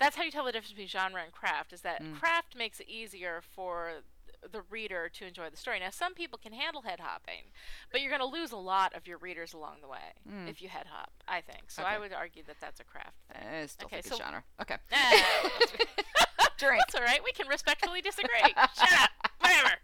[0.00, 1.72] that's how you tell the difference between genre and craft.
[1.72, 2.18] Is that Mm.
[2.18, 4.02] craft makes it easier for
[4.50, 5.78] the reader to enjoy the story.
[5.78, 7.52] Now, some people can handle head hopping,
[7.92, 10.48] but you're going to lose a lot of your readers along the way Mm.
[10.48, 11.12] if you head hop.
[11.28, 11.82] I think so.
[11.82, 13.18] I would argue that that's a craft.
[13.30, 13.46] thing.
[13.46, 14.42] I still Okay, think so- genre.
[14.62, 14.78] Okay.
[14.88, 15.72] That's,
[16.58, 16.82] Drink.
[16.86, 17.22] that's all right.
[17.24, 18.40] We can respectfully disagree.
[18.76, 19.10] Shut up.
[19.40, 19.74] Whatever.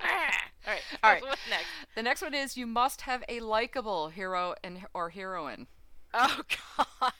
[0.00, 0.40] Ah.
[0.66, 0.82] All right.
[1.02, 1.22] All right.
[1.22, 1.66] What's next?
[1.94, 5.66] The next one is you must have a likable hero and or heroine.
[6.12, 6.40] Oh
[7.00, 7.12] God,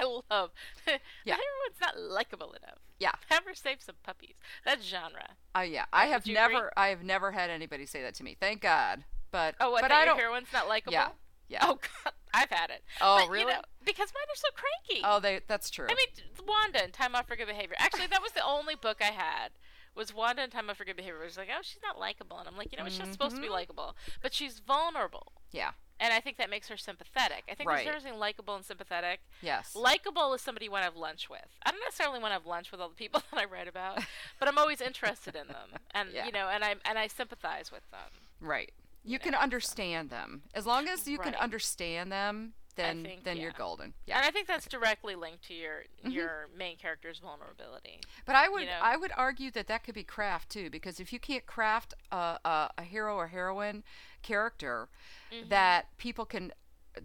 [0.30, 0.50] I love.
[1.24, 1.34] Yeah.
[1.34, 2.78] Everyone's not likable enough.
[2.98, 3.12] Yeah.
[3.28, 4.34] Have her save some puppies.
[4.64, 5.30] That's genre.
[5.54, 6.70] Oh yeah, I have never, agree?
[6.76, 8.36] I have never had anybody say that to me.
[8.38, 9.04] Thank God.
[9.30, 9.82] But Oh, what?
[9.82, 10.18] but that I your don't.
[10.20, 10.92] heroine's not likable.
[10.94, 11.08] Yeah.
[11.48, 11.60] Yeah.
[11.62, 12.82] Oh God, I've had it.
[13.00, 13.52] Oh, but, You really?
[13.52, 15.02] know, because mine are so cranky.
[15.04, 15.40] Oh, they.
[15.46, 15.86] That's true.
[15.90, 17.76] I mean, Wanda and Time Off for Good Behavior.
[17.78, 19.50] Actually, that was the only book I had.
[19.96, 21.20] Was Wanda and Time Off for Good Behavior?
[21.22, 23.34] It was like, oh, she's not likable, and I'm like, you know, she's not supposed
[23.36, 23.52] to be Mhm.
[23.52, 25.72] likable, but she's vulnerable, yeah.
[26.00, 27.44] And I think that makes her sympathetic.
[27.48, 27.84] I think Right.
[27.84, 29.20] there's something likable and sympathetic.
[29.42, 29.76] Yes.
[29.76, 31.46] Likable is somebody you want to have lunch with.
[31.62, 34.00] I don't necessarily want to have lunch with all the people that I write about,
[34.40, 36.26] but I'm always interested in them, and Yeah.
[36.26, 38.10] you know, and I and I sympathize with them.
[38.40, 38.72] Right.
[39.04, 39.42] You you can know, so.
[39.44, 42.54] understand them as long as you can understand them.
[42.76, 43.94] Then think, then you're golden.
[44.06, 44.16] Yeah.
[44.18, 46.12] And I think that's directly linked to your Mhm.
[46.12, 48.00] your main character's vulnerability.
[48.24, 48.78] But I would know.
[48.80, 52.38] I would argue that that could be craft too because if you can't craft a
[52.44, 53.82] a, a hero or heroine
[54.22, 54.88] character
[55.32, 55.48] Mm-hmm.
[55.48, 56.52] that people can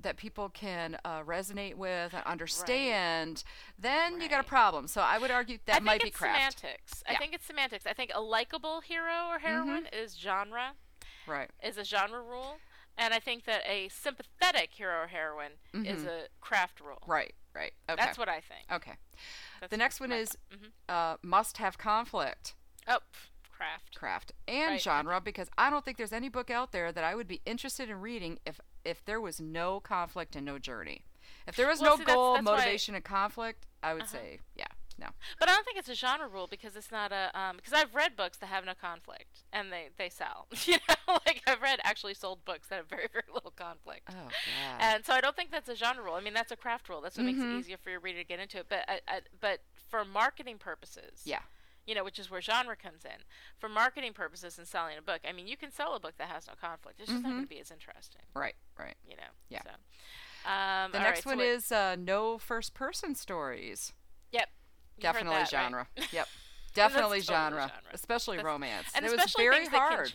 [0.02, 3.44] that people can uh, resonate with and understand,
[3.78, 4.88] then you got a problem.
[4.88, 6.60] So I would argue that I might be craft.
[6.62, 7.04] semantics.
[7.08, 7.14] Yeah.
[7.14, 7.86] I think it's semantics.
[7.86, 10.72] I think a likable hero or heroine is genre,
[11.28, 11.52] Right.
[11.64, 12.58] is a genre rule,
[12.98, 16.08] and I think that a sympathetic hero or heroine is Mhm.
[16.08, 17.04] a craft rule.
[17.06, 17.36] Right.
[17.54, 17.74] Right.
[17.88, 18.04] Okay.
[18.04, 18.66] That's what I think.
[18.72, 18.98] okay.
[19.62, 20.36] That's The next one is.
[20.52, 20.72] Mhm.
[20.90, 22.56] uh, must have conflict.
[22.88, 23.96] oh pff, craft.
[23.96, 27.16] craft and Right, genre because I don't think there's any book out there that I
[27.16, 31.06] would be interested in reading if if there was no conflict and no journey.
[31.48, 34.12] If there was Well, no see, goal, that's why- motivation, and conflict, I would Uh-huh.
[34.12, 34.68] say, yeah,
[35.00, 35.08] no.
[35.40, 37.94] But I don't think it's a genre rule because it's not a um because I've
[37.96, 40.48] read books that have no conflict and they they sell.
[40.68, 44.10] You know, like I've read actually sold books that have very very little conflict.
[44.12, 44.78] Oh god.
[44.80, 46.16] And so I don't think that's a genre rule.
[46.16, 47.02] I mean, that's a craft rule.
[47.02, 47.56] That's what makes Mhm.
[47.56, 48.68] it easier for your reader to get into it.
[48.70, 51.42] But I, I, but for marketing purposes, yeah.
[51.86, 53.24] You know, which is where genre comes in.
[53.58, 56.28] For marketing purposes and selling a book, I mean, you can sell a book that
[56.30, 57.00] has no conflict.
[57.00, 58.56] It's just not going to be as interesting, Right.
[58.78, 58.96] Right.
[59.08, 59.24] you know.
[59.50, 59.62] Yeah.
[59.64, 63.94] So, um, The next right, so one what- is uh, no first-person stories.
[64.32, 64.50] Yep.
[64.98, 65.50] You've Definitely that, right?
[65.50, 65.88] genre.
[66.12, 66.28] Yep.
[66.76, 67.82] Definitely totally genre, genre.
[67.94, 68.88] especially That's- romance.
[68.94, 70.14] and it was very hard.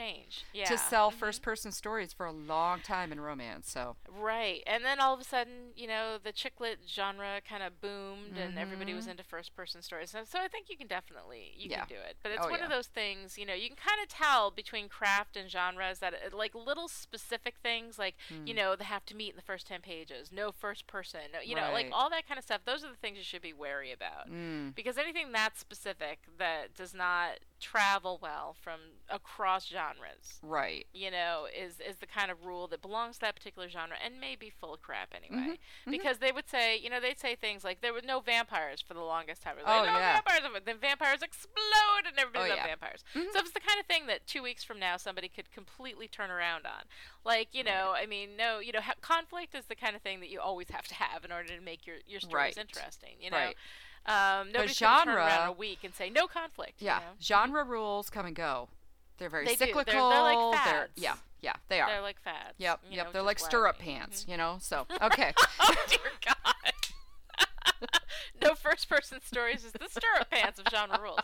[0.52, 0.66] Yeah.
[0.66, 1.14] to sell Mhm.
[1.14, 3.70] first-person stories for a long time in romance.
[3.70, 4.62] So Right.
[4.66, 8.36] And then all of a sudden, you know, the chick lit genre kind of boomed
[8.36, 9.12] and everybody was Mhm.
[9.12, 10.10] into first person stories.
[10.10, 11.84] So, so I think you can definitely you Yeah.
[11.86, 12.18] can do it.
[12.22, 12.64] But it's Oh, one yeah.
[12.66, 16.12] of those things, you know, you can kind of tell between craft and genres that
[16.14, 18.56] it, like little specific things like, you Mm.
[18.56, 21.54] know, they have to meet in the first 10 pages, no first person, no, you
[21.54, 22.64] know, like all that kind of stuff.
[22.64, 24.28] Those are the things you should be wary about.
[24.28, 30.86] mm, Because anything that specific that does not travel well from across genres right.
[30.94, 34.18] you know, is is the kind of rule that belongs to that particular genre and
[34.18, 35.58] may be full of crap anyway.
[35.58, 35.90] Mhm, mhm.
[35.90, 38.94] Because they would say, you know, they'd say things like there were no vampires for
[38.94, 39.56] the longest time.
[39.58, 40.20] Or, Oh, like, no yeah.
[40.22, 40.62] vampires.
[40.64, 42.66] Then vampires explode and everybody Oh, yeah.
[42.66, 43.04] vampires.
[43.14, 43.30] Mhm.
[43.32, 46.30] So it's the kind of thing that two weeks from now somebody could completely turn
[46.30, 46.84] around on.
[47.24, 50.20] Like, you know, I mean, no, you know, ha- conflict is the kind of thing
[50.20, 52.58] that you always have to have in order to make your your stories Right.
[52.58, 53.16] interesting.
[53.20, 53.36] You know.
[53.36, 53.56] Right.
[54.06, 56.80] Um, turn around a week and say no conflict.
[56.80, 56.98] Yeah.
[56.98, 57.10] You know?
[57.20, 58.68] Genre rules come and go.
[59.18, 59.58] They're very They do.
[59.58, 60.10] They're- cyclical.
[60.10, 60.92] they're like fads.
[60.96, 61.14] yeah.
[61.42, 61.52] Yeah.
[61.68, 61.88] They are.
[61.88, 62.54] They're like fads.
[62.58, 62.80] Yep.
[62.90, 63.06] Yep.
[63.06, 64.24] know, they're like stirrup pants.
[64.24, 64.28] Mhm.
[64.30, 64.56] You know.
[64.60, 65.32] So okay.
[65.60, 67.88] oh dear God.
[68.42, 71.18] no first person stories is the stirrup pants of genre rules.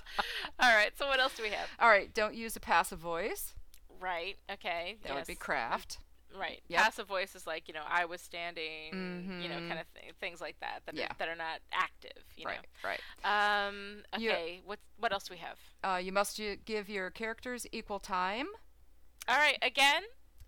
[0.60, 1.68] All right, so what else do we have?
[1.80, 2.12] All right.
[2.14, 3.54] Don't use a passive voice.
[4.00, 4.96] Right, okay.
[5.04, 5.98] That would be yes, craft.
[6.38, 6.62] Right.
[6.68, 6.80] Yep.
[6.82, 10.40] Passive voice is like, you know, I was standing, you know, kind of th- things
[10.40, 11.04] like that that, Yeah.
[11.06, 12.58] are, that are not active, you Right.
[12.84, 13.00] Right.
[13.24, 13.30] know.
[13.30, 15.58] Um, You- okay, what, what else do we have?
[15.82, 18.48] Uh, you must give your characters equal time.
[19.28, 20.02] All right, again,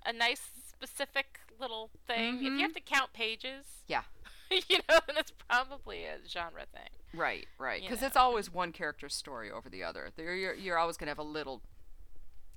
[0.06, 2.36] a nice specific little thing.
[2.36, 2.60] If you Mhm.
[2.60, 4.02] have to count pages, Yeah.
[4.50, 6.88] you know, then it's probably a genre thing.
[7.12, 7.80] Right, right.
[7.82, 10.10] Because it's always one character's story over the other.
[10.16, 11.62] There, you're, you're always gonna have a little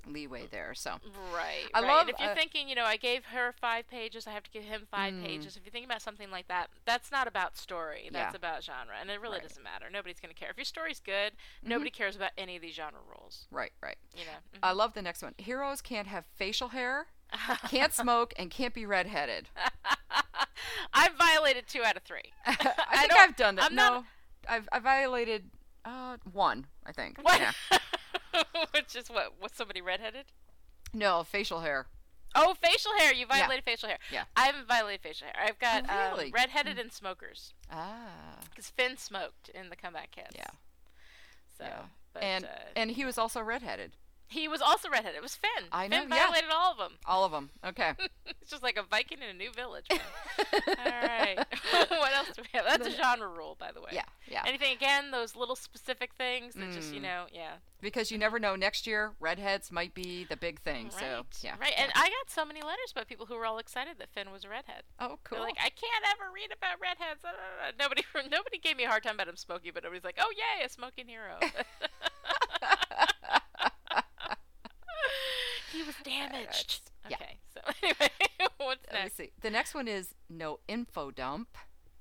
[0.08, 0.74] leeway there.
[0.74, 0.98] So
[1.34, 1.66] Right.
[1.74, 1.88] I right.
[1.88, 4.44] love, and if you're uh, thinking, you know, I gave her five pages, I have
[4.44, 5.26] to give him five Mm.
[5.26, 5.56] pages.
[5.58, 8.10] If you think about something like that, that's not about story.
[8.12, 8.38] That's Yeah.
[8.38, 9.48] about genre, and it really Right.
[9.48, 9.90] doesn't matter.
[9.90, 10.50] Nobody's going to care.
[10.52, 11.70] If your story's good, Mm-hmm.
[11.70, 13.48] nobody cares about any of these genre rules.
[13.52, 13.98] right, right.
[14.16, 14.60] You know.
[14.64, 15.34] I love the next one.
[15.38, 17.08] Heroes can't have facial hair,
[17.70, 19.50] can't smoke, and can't be redheaded.
[20.94, 22.34] I've violated two out of three.
[22.46, 23.66] I think don't- I've done that.
[23.66, 24.06] I'm no, not-
[24.50, 25.50] I've I violated
[25.86, 26.68] uh one.
[26.86, 27.18] I think.
[27.22, 27.40] What?
[27.40, 27.52] Yeah.
[28.74, 29.41] Which is what?
[29.41, 30.26] Was somebody redheaded?
[30.94, 31.88] No facial hair.
[32.34, 33.13] Oh, facial hair.
[33.13, 33.98] You violated facial hair.
[34.12, 34.24] Yeah.
[34.38, 35.36] I haven't violated facial hair.
[35.46, 36.26] I've got Oh, really?
[36.28, 37.54] um, redheaded and smokers.
[37.70, 38.38] Ah.
[38.50, 40.28] Because Finn smoked in the comeback kiss.
[40.36, 40.46] Yeah.
[41.58, 41.82] So, yeah.
[42.13, 43.91] but, and uh, and he was also redheaded.
[44.32, 45.15] He was also redheaded.
[45.17, 45.65] It was Finn.
[45.72, 46.26] I Finn know, yeah.
[46.28, 46.94] violated all of them.
[47.06, 47.50] All of them.
[47.65, 47.94] Okay.
[48.41, 49.86] It's just like a Viking in a new village.
[49.91, 51.38] All right.
[51.89, 52.65] what else do we have?
[52.65, 53.89] That's a genre rule, by the way.
[53.94, 54.06] yeah.
[54.28, 54.41] Yeah.
[54.48, 55.12] Anything again?
[55.12, 57.04] Those little specific things that just you Mm.
[57.04, 57.54] know, yeah.
[57.82, 58.56] Because you never know.
[58.56, 60.86] Next year, redheads might be the big thing.
[60.86, 60.94] Right.
[60.94, 61.54] So yeah.
[61.60, 61.74] Right.
[61.78, 61.84] yeah.
[61.84, 64.44] And I got so many letters about people who were all excited that Finn was
[64.44, 64.84] a redhead.
[65.00, 65.38] oh, cool.
[65.38, 67.24] They're like, I can't ever read about redheads.
[67.24, 70.04] Uh, uh, uh." Nobody, nobody gave me a hard time about him smoking, but nobody's
[70.04, 71.38] like, oh yay, a smoking hero.
[75.72, 76.92] He was damaged.
[77.10, 77.16] yeah.
[77.18, 78.10] Okay, so anyway,
[78.58, 79.18] what's Let me next?
[79.18, 79.32] see.
[79.42, 81.58] The next one is no info dump,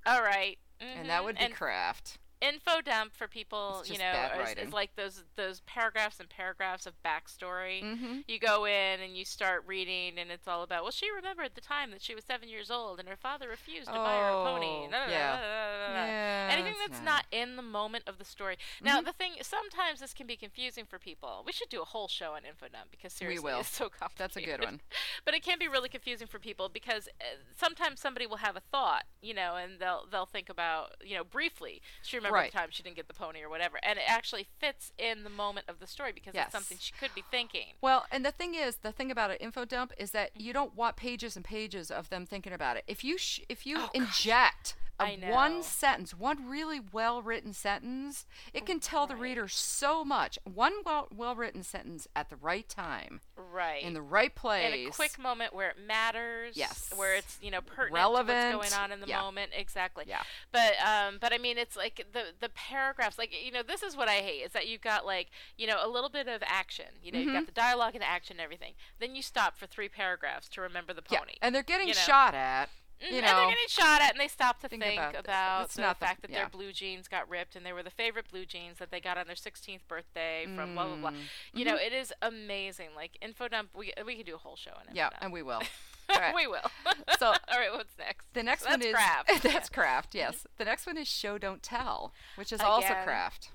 [0.06, 0.58] All right.
[0.80, 2.18] and that mhm, would be and craft.
[2.40, 6.94] Info dump for people, you know, is, is like those those paragraphs and paragraphs of
[7.04, 7.82] backstory.
[7.82, 8.18] Mm-hmm.
[8.26, 10.82] You go in and you start reading, and it's all about.
[10.82, 13.88] Well, she remembered the time that she was seven years old, and her father refused
[13.88, 14.66] to buy her a pony.
[14.66, 15.36] Oh, Da, yeah.
[15.36, 16.06] da, da.
[16.06, 18.56] Yeah, Anything it's that's not in the moment of the story.
[18.56, 18.86] Mm-hmm.
[18.86, 21.42] Now, the thing, sometimes this can be confusing for people.
[21.46, 24.18] We should do a whole show on infodump because seriously, it's so complicated.
[24.18, 24.80] That's a good one.
[25.24, 27.24] but it can be really confusing for people because uh,
[27.56, 31.24] sometimes somebody will have a thought, you know, and they'll they'll think about, you know,
[31.24, 31.82] briefly.
[32.02, 32.52] She remembered Right.
[32.52, 35.30] the time she didn't get the pony or whatever, and it actually fits in the
[35.30, 36.46] moment of the story because Yes.
[36.46, 37.74] it's something she could be thinking.
[37.80, 40.42] Well, and the thing is, the thing about an info dump is that mm-hmm.
[40.46, 42.84] you don't want pages and pages of them thinking about it.
[42.86, 45.30] If you sh- if you Oh, inject a I know.
[45.30, 50.38] one sentence, one really well written sentence, it can tell the reader so much.
[50.44, 53.82] One well well written sentence at the right time, Right.
[53.82, 56.56] in the right place, in a quick moment where it matters.
[56.56, 56.92] Yes.
[56.94, 58.56] Where it's you know pertinent Relevant.
[58.58, 59.20] what's going on in the Yeah.
[59.22, 59.52] moment.
[59.56, 60.04] Exactly.
[60.06, 60.22] Yeah.
[60.52, 63.18] But um, but I mean, it's like the the paragraphs.
[63.18, 65.78] Like you know, this is what I hate is that you've got like you know
[65.82, 66.86] a little bit of action.
[67.02, 67.38] You know, you've Mm-hmm.
[67.38, 68.72] got the dialogue and the action and everything.
[68.98, 71.32] Then you stop for three paragraphs to remember the pony.
[71.34, 72.00] Yeah, and they're getting you know.
[72.00, 72.68] shot at
[73.00, 75.82] You and they're getting shot at, and they stop to think think, about about, the
[75.98, 76.40] fact that yeah.
[76.40, 79.16] their blue jeans got ripped, and they were the favorite blue jeans that they got
[79.16, 81.10] on their 16th birthday from blah blah blah.
[81.10, 81.14] Mm.
[81.54, 82.88] You know, it is amazing.
[82.94, 84.94] Like infodump, we we could do a whole show on it.
[84.94, 85.62] Yeah, and we will.
[86.10, 86.34] Right.
[86.34, 86.58] we will.
[87.20, 88.26] So- all right, what's next?
[88.34, 89.42] The next So one that's is craft.
[89.44, 89.60] that's Yeah.
[89.74, 90.14] craft.
[90.14, 90.46] Yes.
[90.58, 93.50] The next one is show don't tell, which is also craft.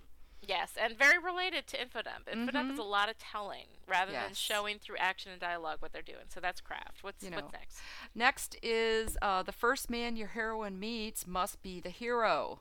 [0.48, 2.26] Yes, and very related to infodump.
[2.32, 2.80] Infodump is Mhm.
[2.80, 6.26] a lot of telling rather than showing through action and dialogue what they're doing.
[6.30, 7.04] So that's craft.
[7.04, 7.80] What's You what's next?
[8.14, 12.60] Next is uh, the first man your heroine meets must be the hero.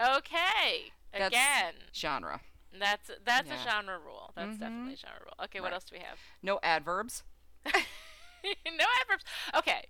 [0.00, 0.92] Okay.
[1.12, 2.40] That's Again, genre.
[2.72, 3.54] that's that's Yeah.
[3.54, 4.32] a genre rule.
[4.34, 4.60] That's Mhm.
[4.60, 5.34] definitely a genre rule.
[5.44, 6.18] Okay, what else do we have?
[6.42, 7.22] No adverbs.
[7.64, 9.24] no adverbs.
[9.54, 9.86] Okay.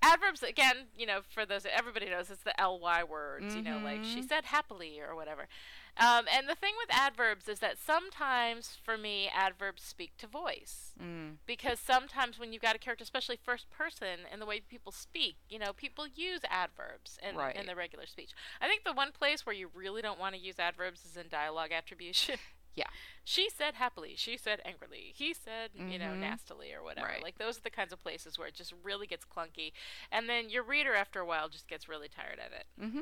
[0.00, 4.04] Adverbs again, you know, for those everybody knows it's the ly words, you know, like
[4.04, 4.28] she Mhm.
[4.28, 5.48] said happily or whatever.
[5.98, 10.92] Um, and the thing with adverbs is that sometimes for me adverbs speak to voice.
[11.02, 11.36] Mm.
[11.46, 15.36] Because sometimes when you've got a character, especially first person, and the way people speak,
[15.48, 17.56] you know, people use adverbs in, Right.
[17.56, 18.30] in the regular speech.
[18.60, 21.28] I think the one place where you really don't want to use adverbs is in
[21.28, 22.36] dialogue attribution.
[22.74, 22.84] Yeah.
[23.24, 24.14] She said happily.
[24.16, 25.12] She said angrily.
[25.16, 26.20] He said, you know, Mhm.
[26.20, 27.08] nastily or whatever.
[27.08, 27.22] Right.
[27.24, 29.72] Like those are the kinds of places where it just really gets clunky,
[30.12, 33.00] and then your reader after a while just gets really tired of it, hmm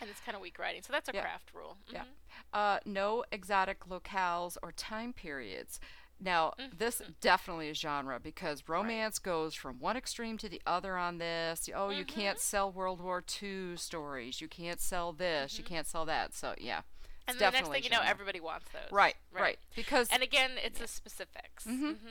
[0.00, 0.82] and it's kind of weak writing.
[0.82, 1.22] So that's a Yeah.
[1.22, 1.76] craft rule.
[1.88, 2.02] Yeah.
[2.02, 2.06] Mhm.
[2.52, 5.80] Uh, no exotic locales or time periods.
[6.22, 7.12] Now, this Mm-hmm.
[7.20, 11.68] definitely is genre because romance goes from one extreme to the other on this.
[11.74, 12.42] Oh, you can't Mm-hmm.
[12.42, 14.40] sell World War II stories.
[14.40, 15.56] You can't sell this.
[15.56, 16.34] You can't sell that.
[16.34, 16.82] So, yeah.
[17.26, 18.90] And the next thing you know, everybody wants those.
[18.90, 19.58] Right, right.
[19.76, 21.64] Because And again, it's the specifics.
[21.64, 21.96] Mhm.
[21.98, 22.08] hmm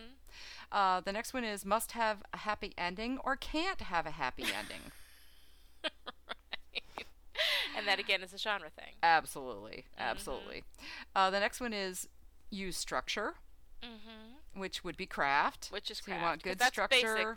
[0.71, 4.45] uh, the next one is must have a happy ending or can't have a happy
[4.53, 4.91] ending.
[7.78, 8.95] and that again is a genre thing.
[9.04, 10.02] absolutely, Mm-hmm.
[10.10, 10.63] absolutely.
[11.15, 12.08] Uh, the next one is
[12.49, 13.36] use structure,
[13.84, 15.67] hmm which would be craft.
[15.71, 16.19] Which is so craft.
[16.19, 17.15] you want good that's structure.
[17.15, 17.28] Basic.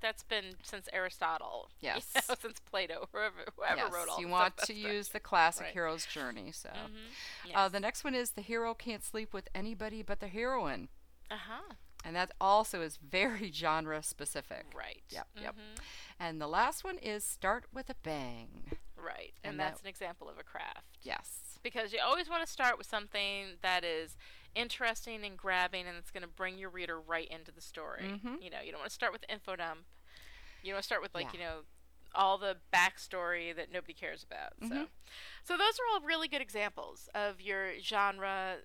[0.00, 1.68] That's been since Aristotle.
[1.80, 2.12] you Yes.
[2.28, 5.72] know, since Plato, whoever, whoever yes, wrote all you want to use the classic Right.
[5.74, 6.50] hero's journey.
[6.50, 7.54] So, Mhm.
[7.54, 10.88] uh, the next one is the hero can't sleep with anybody but the heroine,
[11.30, 11.74] uh-huh.
[12.04, 14.64] and that also is very genre specific.
[14.74, 15.04] Right.
[15.10, 15.54] Yep, yep.
[15.54, 15.82] Mhm.
[16.18, 18.72] And the last one is start with a bang.
[19.02, 19.32] Right.
[19.42, 20.98] And, And that's that- an example of a craft.
[21.02, 21.58] Yes.
[21.62, 24.16] Because you always want to start with something that is
[24.54, 28.20] interesting and grabbing and it's going to bring your reader right into the story.
[28.24, 28.42] Mhm.
[28.42, 29.86] You know, you don't want to start with info dump.
[30.62, 31.32] You want to start with like, Yeah.
[31.32, 31.64] you know,
[32.14, 34.52] all the backstory that nobody cares about.
[34.60, 34.88] So Mhm.
[35.44, 38.58] So those are all really good examples of your genre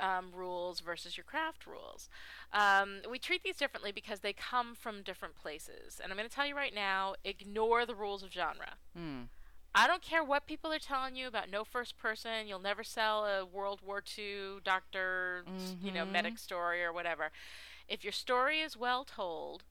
[0.00, 2.10] um, rules versus your craft rules.
[2.52, 5.98] Um, we treat these differently because they come from different places.
[5.98, 8.76] And I'm going to tell you right now ignore the rules of genre.
[8.94, 9.28] Mm.
[9.74, 12.46] I don't care what people are telling you about no first person.
[12.48, 15.44] You'll never sell a World War II doctor,
[15.82, 16.10] you know, Mhm.
[16.10, 17.30] medic story or whatever.
[17.86, 19.64] If your story is well told,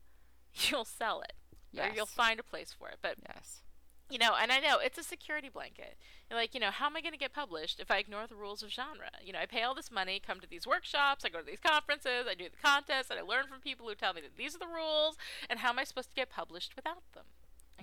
[0.54, 1.34] you'll sell it.
[1.72, 1.92] Yes.
[1.92, 3.00] Or you'll find a place for it.
[3.02, 3.62] But Yes.
[4.10, 5.98] you know, and I know it's a security blanket.
[6.30, 8.36] You're like, you know, how am I going to get published if I ignore the
[8.36, 9.12] rules of genre?
[9.22, 11.60] You know, I pay all this money, come to these workshops, I go to these
[11.60, 14.56] conferences, I do the contests, and I learn from people who tell me that these
[14.56, 15.18] are the rules,
[15.50, 17.26] and how am I supposed to get published without them?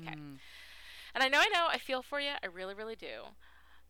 [0.00, 0.14] Okay.
[0.16, 0.38] Mm.
[1.14, 2.31] And I know, I know, I feel for you.
[2.42, 3.35] I really, really do.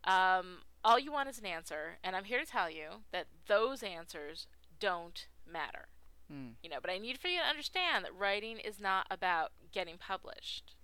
[0.05, 3.83] Um, all you want is an answer, and I'm here to tell you that those
[3.83, 4.47] answers
[4.79, 5.89] don't matter.
[6.33, 6.53] Mm.
[6.63, 9.97] You know, but I need for you to understand that writing is not about getting
[9.99, 10.75] published.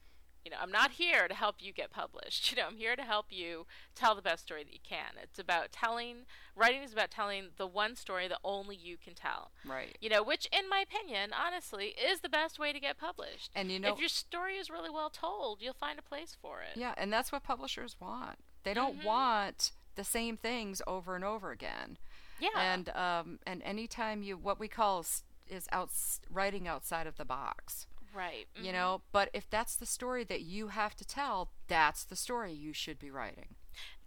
[0.44, 2.50] You know, I'm not here to help you get published.
[2.56, 5.12] You know, I'm here to help you tell the best story that you can.
[5.22, 6.24] It's about telling,
[6.56, 9.50] writing is about telling the one story that only you can tell.
[9.64, 9.96] Right.
[10.00, 13.50] You know, which, in my opinion, honestly, is the best way to get published.
[13.54, 16.60] And you know, if your story is really well told, you'll find a place for
[16.62, 16.76] it.
[16.78, 18.38] yeah, and that's what publishers want.
[18.64, 19.04] They don't Mhm.
[19.04, 21.98] want the same things over and over again.
[22.38, 22.48] Yeah.
[22.56, 25.00] And um, and anytime you what we call
[25.48, 25.90] is out
[26.30, 27.86] writing outside of the box.
[28.14, 28.46] Right.
[28.54, 28.74] You mhm.
[28.74, 32.72] know, but if that's the story that you have to tell, that's the story you
[32.72, 33.54] should be writing.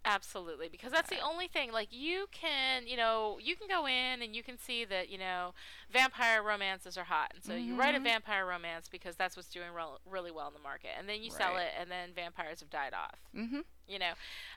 [0.05, 1.71] Absolutely, because that's the only thing.
[1.71, 5.17] Like you can, you know, you can go in and you can see that, you
[5.17, 5.53] know,
[5.91, 8.03] vampire romances are hot, and so you write a Mhm.
[8.03, 11.31] vampire romance because that's what's doing rel- really well in the market, and then you
[11.31, 13.15] sell it, and then vampires have died off.
[13.33, 13.61] Mm-hmm.
[13.87, 14.13] You know,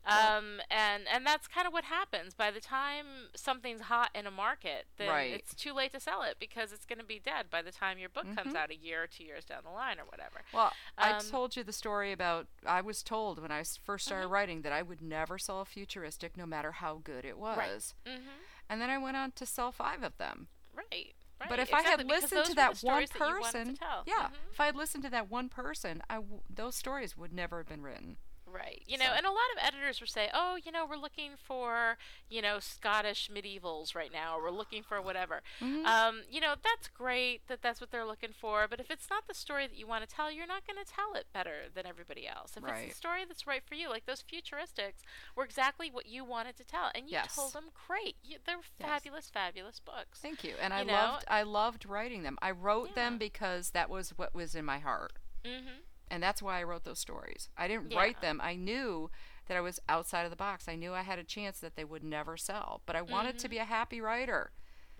[0.06, 2.32] um, and and that's kind of what happens.
[2.34, 5.32] By the time something's hot in a market, then Right.
[5.34, 7.98] it's too late to sell it because it's going to be dead by the time
[7.98, 8.56] your book comes Mhm.
[8.56, 10.42] out a year or two years down the line or whatever.
[10.52, 14.28] Well, I Um, told you the story about I was told when i first started
[14.28, 14.32] Mhm.
[14.32, 17.94] writing that I would never sell a futuristic no matter how good it was.
[18.04, 18.28] Mm-hmm.
[18.68, 20.48] And then I went on to sell five of them.
[20.72, 21.14] Right.
[21.38, 21.50] Right.
[21.50, 24.04] But if I had listened to that one stories that you wanted to person, tell.
[24.06, 24.50] yeah, Mhm.
[24.52, 27.66] if I had listened to that one person, I w- those stories would never have
[27.68, 28.16] been written.
[28.56, 28.82] Right.
[28.86, 31.36] You know, So- and a lot of editors will say, "Oh, you know, we're looking
[31.36, 31.98] for,
[32.28, 35.84] you know, Scottish medievals right now, or we're looking for whatever." Mhm.
[35.84, 39.26] Um, you know, that's great that that's what they're looking for, but if it's not
[39.26, 41.86] the story that you want to tell, you're not going to tell it better than
[41.86, 42.52] everybody else.
[42.56, 42.88] If it's Right.
[42.88, 45.02] the story that's right for you, like those futuristics
[45.34, 47.34] were exactly what you wanted to tell, and you Yes.
[47.34, 48.16] told them great.
[48.22, 50.20] You, they're fabulous, fabulous books.
[50.20, 50.56] Thank you.
[50.58, 50.92] And I know?
[50.94, 52.38] loved I loved writing them.
[52.40, 52.94] I wrote Yeah.
[52.94, 55.12] them because that was what was in my heart.
[55.44, 55.80] Mm-hmm.
[56.10, 57.48] And that's why I wrote those stories.
[57.56, 57.98] I didn't Yeah.
[57.98, 58.40] write them.
[58.42, 59.10] I knew
[59.46, 60.68] that I was outside of the box.
[60.68, 62.82] I knew I had a chance that they would never sell.
[62.86, 64.52] But I wanted to be a happy writer.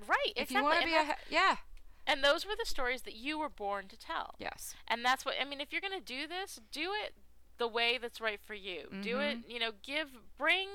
[0.07, 0.33] Right.
[0.37, 0.57] If exactly.
[0.57, 1.57] you want to and be a ha- yeah.
[2.07, 4.35] and those were the stories that you were born to tell.
[4.39, 4.75] Yes.
[4.87, 5.61] And that's what I mean.
[5.61, 7.15] If you're gonna do this, do it
[7.59, 8.89] the way that's right for you.
[9.03, 9.51] Do it, Mm-hmm.
[9.51, 10.69] you know, give bring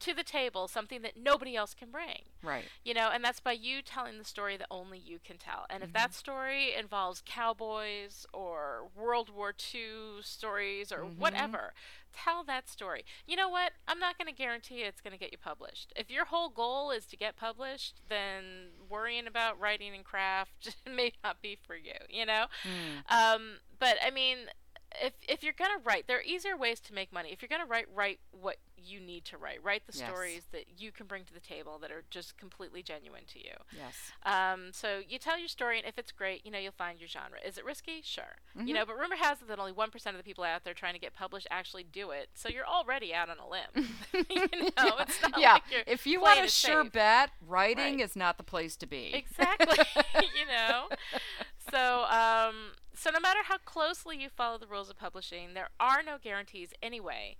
[0.00, 2.22] to the table something that nobody else can bring.
[2.42, 2.70] Right.
[2.84, 5.66] You know, and that's by you telling the story that only you can tell.
[5.70, 5.94] And if Mm-hmm.
[5.94, 11.20] that story involves cowboys or World War II stories or Mm-hmm.
[11.20, 11.72] whatever,
[12.12, 13.04] tell that story.
[13.26, 13.72] You know what?
[13.86, 15.92] I'm not going to guarantee it's going to get you published.
[15.96, 21.12] If your whole goal is to get published, then worrying about writing and craft may
[21.24, 22.46] not be for you, you know?
[22.64, 23.02] Mm.
[23.10, 23.42] Um,
[23.78, 24.38] but I mean,
[25.02, 27.30] if if you're gonna write, there are easier ways to make money.
[27.32, 28.56] If you're gonna write, write what
[28.88, 29.62] you need to write.
[29.62, 30.08] Write the Yes.
[30.08, 33.54] stories that you can bring to the table that are just completely genuine to you.
[33.76, 34.12] Yes.
[34.24, 37.08] Um, so you tell your story, and if it's great, you know you'll find your
[37.08, 37.38] genre.
[37.44, 38.00] Is it risky?
[38.02, 38.36] Sure.
[38.56, 38.66] Mm-hmm.
[38.66, 40.74] You know, but rumor has it that only one percent of the people out there
[40.74, 42.30] trying to get published actually do it.
[42.34, 43.88] So you're already out on a limb.
[44.30, 45.54] you know, it's not yeah.
[45.54, 46.92] like if you want a sure safe.
[46.92, 48.04] bet, writing Right.
[48.04, 49.12] is not the place to be.
[49.14, 49.78] Exactly.
[50.14, 50.88] you know.
[51.70, 56.02] So, um, so no matter how closely you follow the rules of publishing, there are
[56.02, 57.36] no guarantees anyway.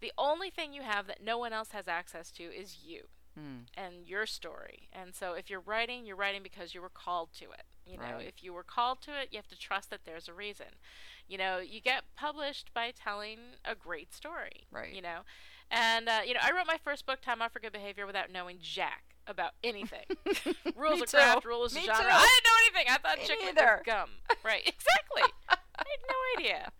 [0.00, 3.66] The only thing you have that no one else has access to is you Mm.
[3.76, 4.88] and your story.
[4.94, 7.64] And so if you're writing, you're writing because you were called to it.
[7.86, 8.26] You know, Right.
[8.26, 10.68] if you were called to it, you have to trust that there's a reason.
[11.28, 14.66] You know, you get published by telling a great story.
[14.70, 14.90] Right.
[14.94, 15.20] You know,
[15.70, 18.30] and uh, you know, I wrote my first book, Time Off for Good Behavior, without
[18.32, 20.06] knowing jack about anything.
[20.74, 22.04] rules of craft, rules Me of genre.
[22.04, 22.08] too.
[22.10, 22.86] I didn't know anything.
[22.94, 24.10] I thought Me chicken was gum.
[24.42, 24.62] Right.
[24.66, 25.22] Exactly.
[25.50, 26.72] I had no idea.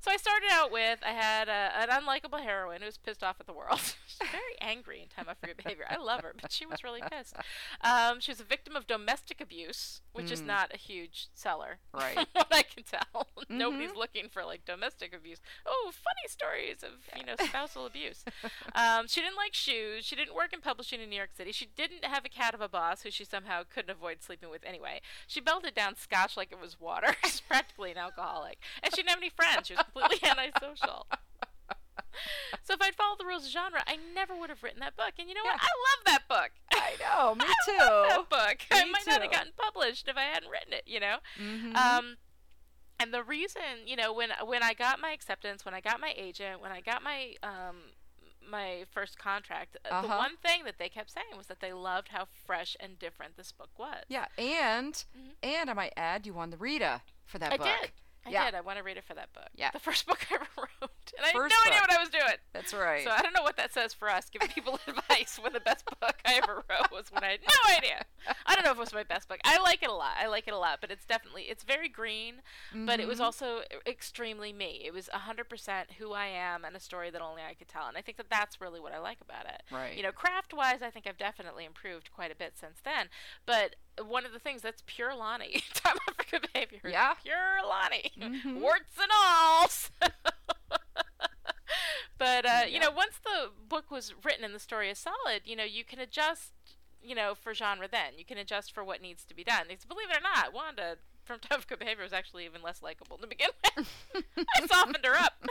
[0.00, 3.36] So I started out with I had a, an unlikable heroine who was pissed off
[3.40, 3.80] at the world.
[4.06, 5.84] She's very angry in Time Off for Good Behavior.
[5.90, 7.34] I love her, but she was really pissed.
[7.82, 10.46] Um, she was a victim of domestic abuse, which is Mm.
[10.46, 12.14] not a huge seller, Right.
[12.14, 13.28] from what I can tell.
[13.48, 13.96] Nobody's Mhm.
[13.96, 15.40] looking for like domestic abuse.
[15.64, 18.24] Oh, funny stories of you know spousal abuse.
[18.74, 20.04] Um, she didn't like shoes.
[20.04, 21.52] She didn't work in publishing in New York City.
[21.52, 24.64] She didn't have a cat of a boss who she somehow couldn't avoid sleeping with
[24.64, 25.00] anyway.
[25.26, 27.16] She belted down scotch like it was water.
[27.24, 28.58] She's practically an alcoholic.
[28.82, 29.66] And she didn't have any friends.
[29.68, 31.06] She was completely antisocial.
[32.64, 35.12] So if I'd followed the rules of genre, I never would have written that book.
[35.18, 35.60] And you know what?
[35.60, 35.68] Yeah.
[35.68, 36.50] I love that book.
[36.72, 37.34] I know.
[37.38, 37.76] Me I too.
[37.78, 38.58] love that book.
[38.70, 41.18] I Me might not have gotten published if I hadn't written it, you know?
[41.38, 41.76] Mhm.
[41.76, 42.16] Um,
[42.98, 46.14] and the reason, you know, when when I got my acceptance, when I got my
[46.16, 47.76] agent, when I got my um
[48.48, 50.16] my first contract, uh the Uh-huh.
[50.16, 53.52] one thing that they kept saying was that they loved how fresh and different this
[53.52, 54.04] book was.
[54.08, 55.32] yeah, and Mhm.
[55.42, 57.66] and I might add, you won the Rita for that I book.
[57.82, 57.90] did.
[58.26, 58.44] I Yeah.
[58.46, 58.54] did.
[58.56, 59.48] I want to read it for that book.
[59.54, 59.70] Yeah.
[59.70, 60.90] The first book I ever wrote.
[61.16, 62.36] And I had no idea what I was doing.
[62.52, 63.04] That's right.
[63.04, 65.84] So I don't know what that says for us, giving people advice when the best
[66.00, 68.04] book I ever wrote was when I had no idea.
[68.46, 69.38] I don't know if it was my best book.
[69.44, 70.16] I like it a lot.
[70.20, 72.42] I like it a lot, but it's definitely it's very green,
[72.74, 73.24] but it was Mhm.
[73.24, 74.82] also extremely me.
[74.84, 77.86] It was 100% who I am and a story that only I could tell.
[77.86, 79.62] And I think that that's really what I like about it.
[79.70, 79.96] Right.
[79.96, 83.08] You know, craft-wise, I think I've definitely improved quite a bit since then.
[83.46, 85.62] But one of the things that's pure Lani.
[85.74, 86.80] Time out for good behavior.
[86.84, 87.14] Yeah.
[87.22, 88.10] Pure Lani.
[88.18, 88.60] Mhm.
[88.60, 89.66] Warts and all.
[92.18, 95.56] but uh, you know, once the book was written and the story is solid, you
[95.56, 96.52] know, you can adjust.
[97.02, 99.66] You know, for genre, then you can adjust for what needs to be done.
[99.68, 102.82] Because believe it or not, Wanda from Time of Good Behavior was actually even less
[102.82, 103.86] likable to begin with.
[104.56, 105.46] I softened her up.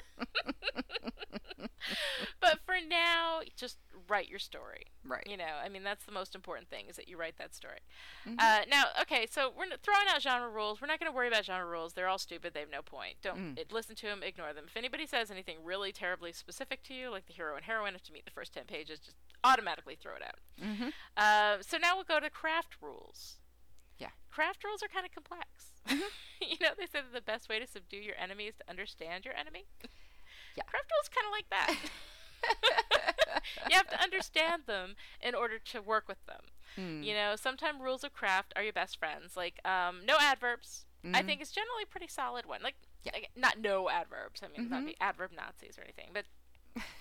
[2.41, 3.77] but for now, just
[4.07, 4.83] write your story.
[5.03, 5.25] right.
[5.29, 7.79] You know, I mean, that's the most important thing is that you write that story.
[8.25, 8.35] Mhm.
[8.39, 10.81] Uh, now, okay, so we're throwing out genre rules.
[10.81, 11.93] We're not going to worry about genre rules.
[11.93, 12.53] They're all stupid.
[12.53, 13.15] They have no point.
[13.21, 13.59] Don't Mm.
[13.59, 14.21] it, listen to them.
[14.23, 14.65] Ignore them.
[14.67, 18.03] If anybody says anything really terribly specific to you, like the hero and heroine have
[18.03, 20.39] to meet the first ten pages, just automatically throw it out.
[20.61, 20.93] Mhm.
[21.17, 23.37] Uh, so now we'll go to craft rules.
[23.97, 24.09] Yeah.
[24.29, 25.71] Craft rules are kind of complex.
[26.41, 29.23] you know, they say that the best way to subdue your enemy is to understand
[29.23, 29.65] your enemy.
[30.55, 30.63] Yeah.
[30.63, 33.41] Craft rules kind of like that.
[33.69, 36.41] you have to understand them in order to work with them.
[36.77, 37.03] Mm.
[37.03, 39.35] You know, sometimes rules of craft are your best friends.
[39.37, 40.85] Like, um, no adverbs.
[41.13, 41.25] I Mhm.
[41.25, 42.61] think it's generally a pretty solid one.
[42.63, 43.11] Like, Yeah.
[43.13, 44.41] like, not no adverbs.
[44.43, 44.85] I mean, not Mhm.
[44.87, 46.25] be adverb Nazis or anything, but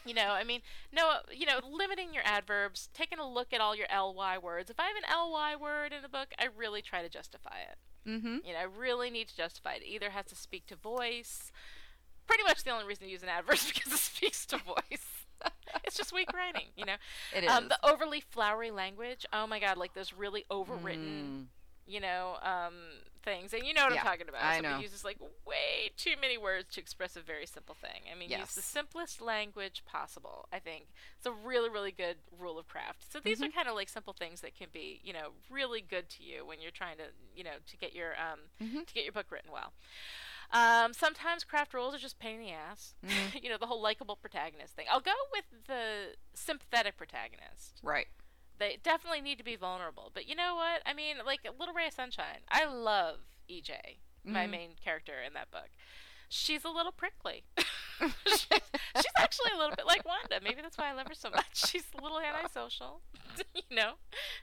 [0.05, 3.75] you know, I mean, no, you know, limiting your adverbs, taking a look at all
[3.75, 4.71] your ly words.
[4.71, 7.79] If I have an ly word in a book, I really try to justify it.
[8.07, 8.45] Mhm.
[8.47, 9.83] You know, I really need to justify it.
[9.83, 11.51] It either has to speak to voice,
[12.27, 15.27] pretty much the only reason to use an adverb is because it speaks to voice.
[15.85, 16.97] it's just weak writing, you know.
[17.33, 17.51] It is.
[17.51, 19.27] Um, the overly flowery language.
[19.33, 21.47] Oh my god, like those really overwritten,
[21.87, 22.75] you know, um,
[23.23, 23.53] things.
[23.53, 23.95] And you know what Mm.
[23.97, 24.43] Yeah, I'm talking about.
[24.43, 24.81] I Somebody know.
[24.83, 28.03] uses like way too many words to express a very simple thing.
[28.11, 30.49] I mean, use the simplest language possible.
[30.53, 30.87] I think
[31.19, 33.13] it's a really, really good rule of craft.
[33.13, 33.57] So these are Mm-hmm.
[33.57, 36.61] kind of like simple things that can be, you know, really good to you when
[36.63, 37.05] you're trying to,
[37.37, 38.87] you know, to get your um Mhm.
[38.87, 39.73] to get your book written well.
[40.51, 42.95] Um, sometimes craft rules are just pain in the ass.
[43.05, 43.43] Mhm.
[43.43, 44.87] you know, the whole likable protagonist thing.
[44.91, 47.81] I'll go with the sympathetic protagonist.
[47.83, 48.07] Right.
[48.59, 50.11] They definitely need to be vulnerable.
[50.15, 50.83] But you know what?
[50.87, 52.41] I mean, like a Little Ray of Sunshine.
[52.49, 53.19] I love
[53.51, 54.51] EJ, my Mhm.
[54.51, 55.71] main character in that book.
[56.29, 57.45] She's a little prickly.
[58.27, 58.47] she's,
[58.97, 60.41] she's actually a little bit like Wanda.
[60.43, 61.45] Maybe that's why I love her so much.
[61.55, 63.01] She's a little antisocial.
[63.55, 63.93] you know,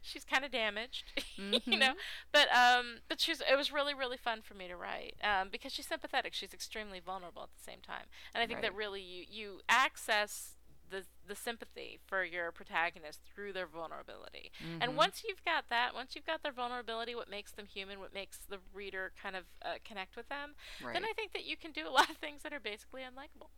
[0.02, 1.04] she's kind of damaged.
[1.38, 1.94] you know,
[2.32, 5.72] but um, but she's it was really really fun for me to write um, because
[5.72, 6.34] she's sympathetic.
[6.34, 10.58] She's extremely vulnerable at the same time, and I think that really you you access
[10.92, 14.52] the the sympathy for your protagonist through their vulnerability.
[14.82, 14.96] And Mhm.
[14.96, 18.38] once you've got that, once you've got their vulnerability, what makes them human, what makes
[18.38, 20.94] the reader kind of uh, connect with them, Right.
[20.94, 23.50] then I think that you can do a lot of things that are basically unlikable.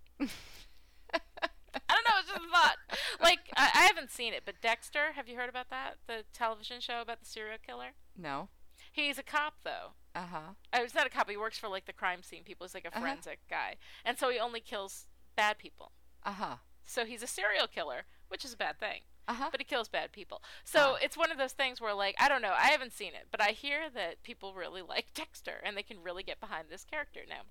[1.10, 2.78] I don't know, it's just a thought.
[3.20, 5.98] Like, I, I haven't seen it, but Dexter, have you heard about that?
[6.08, 7.92] The television show about the serial killer?
[8.16, 8.50] no.
[8.92, 9.94] He's a cop, though.
[10.14, 10.40] Uh huh.
[10.72, 12.66] Uh, he's not a cop, he works for, like, the crime scene people.
[12.66, 13.00] He's like a Uh-huh.
[13.00, 13.78] forensic guy.
[14.06, 15.94] And so he only kills bad people.
[16.24, 16.56] Uh huh.
[16.86, 19.02] So he's a serial killer, which is a bad thing.
[19.26, 19.48] Uh huh.
[19.52, 20.42] but he kills bad people.
[20.66, 21.00] So Ah.
[21.02, 23.42] it's one of those things where, like, I don't know, I haven't seen it, but
[23.42, 27.22] I hear that people really like Dexter and they can really get behind this character
[27.30, 27.44] now.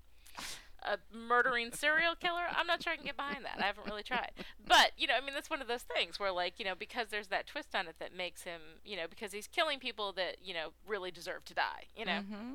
[0.85, 2.43] A murdering serial killer?
[2.55, 3.57] I'm not sure I can get behind that.
[3.59, 4.31] I haven't really tried.
[4.67, 7.07] But, you know, I mean, that's one of those things where, like, you know, because
[7.09, 10.37] there's that twist on it that makes him, you know, because he's killing people that,
[10.43, 12.19] you know, really deserve to die, you know?
[12.19, 12.51] Mm-hmm.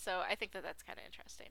[0.00, 1.48] So I think that that's kind of interesting.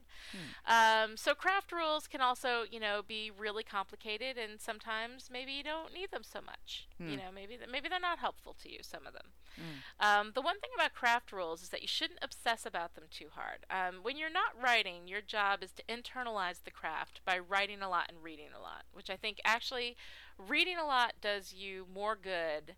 [0.66, 5.62] Um, so craft rules can also, you know, be really complicated, and sometimes maybe you
[5.62, 6.88] don't need them so much.
[6.98, 7.16] You Hmm.
[7.16, 8.78] know, maybe th- maybe they're not helpful to you.
[8.82, 9.32] Some of them.
[9.58, 10.06] Mm.
[10.06, 13.28] Um, the one thing about craft rules is that you shouldn't obsess about them too
[13.34, 13.66] hard.
[13.70, 17.88] Um, when you're not writing, your job is to internalize the craft by writing a
[17.88, 19.96] lot and reading a lot, which I think actually
[20.38, 22.76] reading a lot does you more good.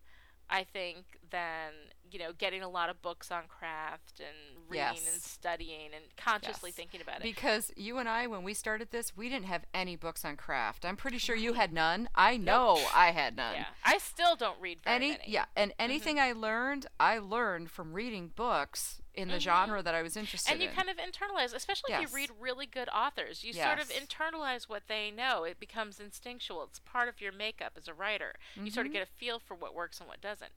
[0.51, 1.73] I think than
[2.11, 5.23] you know getting a lot of books on craft and reading and Yes.
[5.25, 6.77] studying and consciously Yes.
[6.77, 7.23] thinking about it.
[7.23, 10.85] Because you and I, when we started this, we didn't have any books on craft.
[10.85, 12.09] I'm pretty sure you had none.
[12.15, 13.55] I know I had none.
[13.55, 15.25] yeah, I still don't read very Any many.
[15.27, 20.01] yeah, and anything I learned, I learned from reading books in the genre that I
[20.01, 20.55] was interested in.
[20.55, 20.75] and you in.
[20.75, 23.45] kind of internalize, especially if you read really good authors.
[23.45, 25.45] You sort of internalize what they know.
[25.45, 26.63] It becomes instinctual.
[26.65, 28.33] It's part of your makeup as a writer.
[28.57, 28.91] You sort Mm-hmm.
[28.91, 30.53] of get a feel for what works and what doesn't.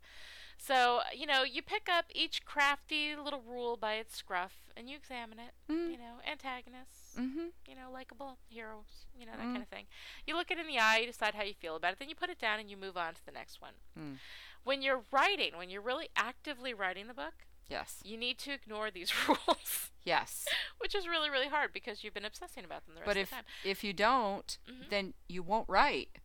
[0.57, 4.95] So, you know, you pick up each crafty little rule by its scruff and you
[4.97, 5.51] examine it.
[5.69, 7.47] You know, antagonists, mm-hmm.
[7.67, 9.51] you know, likable heroes, you know, that Mm.
[9.53, 9.85] kind of thing.
[10.25, 12.15] You look it in the eye, you decide how you feel about it, then you
[12.15, 13.73] put it down and you move on to the next one.
[13.99, 14.17] Mm.
[14.63, 17.99] When you're writing, when you're really actively writing the book, Yes.
[18.03, 20.47] you need to ignore these rules, Yes.
[20.79, 23.23] which is really, really hard because you've been obsessing about them the rest But of
[23.23, 23.45] if the time.
[23.63, 24.89] if you don't, Mhm.
[24.89, 26.17] then you won't write.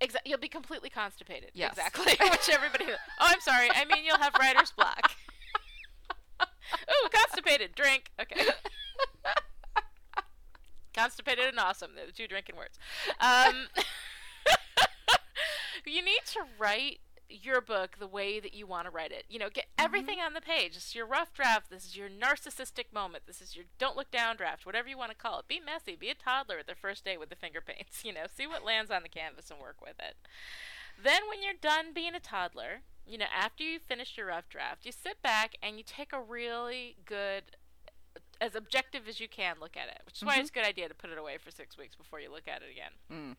[0.00, 1.50] Exa- you'll be completely constipated.
[1.54, 1.72] Yes.
[1.72, 2.14] Exactly.
[2.30, 2.86] Which everybody.
[2.88, 3.68] Oh, I'm sorry.
[3.74, 5.12] I mean, you'll have writer's block.
[6.42, 7.74] Ooh, constipated.
[7.74, 8.10] Drink.
[8.20, 8.44] Okay.
[10.94, 11.90] constipated and awesome.
[11.94, 12.78] They're the two drinking words.
[13.20, 13.66] Um,
[15.84, 17.00] you need to write
[17.30, 19.24] your book the way that you want to write it.
[19.28, 20.74] You know, get everything on the page.
[20.74, 21.70] This is your rough draft.
[21.70, 23.24] This is your narcissistic moment.
[23.26, 25.48] This is your don't look down draft, whatever you want to call it.
[25.48, 25.96] Be messy.
[25.96, 28.02] Be a toddler at their first day with the finger paints.
[28.10, 30.16] You know, see what lands on the canvas and work with it.
[31.00, 34.84] Then, when you're done being a toddler, you know, after you finish your rough draft,
[34.84, 37.56] you sit back and you take a really good,
[38.40, 40.88] as objective as you can look at it, which is why it's a good idea
[40.88, 42.92] to put it away for six weeks before you look at it again.
[43.12, 43.36] Mm.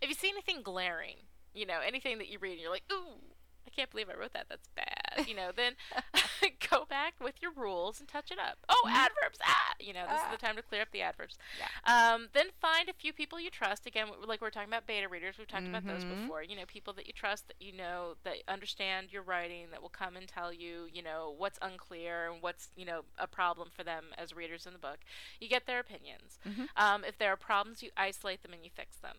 [0.00, 1.16] If you see anything glaring,
[1.54, 3.18] you know, anything that you read and you're like, ooh,
[3.66, 4.46] I can't believe I wrote that.
[4.48, 5.28] That's bad.
[5.28, 5.74] You know, then
[6.70, 8.58] go back with your rules and touch it up.
[8.68, 9.38] Oh, adverbs.
[9.44, 10.32] Ah, you know, this Ah.
[10.32, 11.36] is the time to clear up the adverbs.
[11.58, 12.14] Yeah.
[12.14, 13.86] Um, then find a few people you trust.
[13.86, 16.22] Again, like we we're talking about beta readers, we've talked about those Mhm.
[16.22, 16.42] before.
[16.42, 19.88] You know, people that you trust, that you know, that understand your writing, that will
[19.90, 23.84] come and tell you, you know, what's unclear and what's, you know, a problem for
[23.84, 25.00] them as readers in the book.
[25.38, 26.38] You get their opinions.
[26.46, 26.68] Mhm.
[26.76, 29.18] Um, if there are problems, you isolate them and you fix them.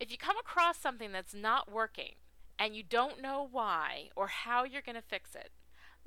[0.00, 2.14] If you come across something that's not working
[2.58, 5.50] and you don't know why or how you're going to fix it,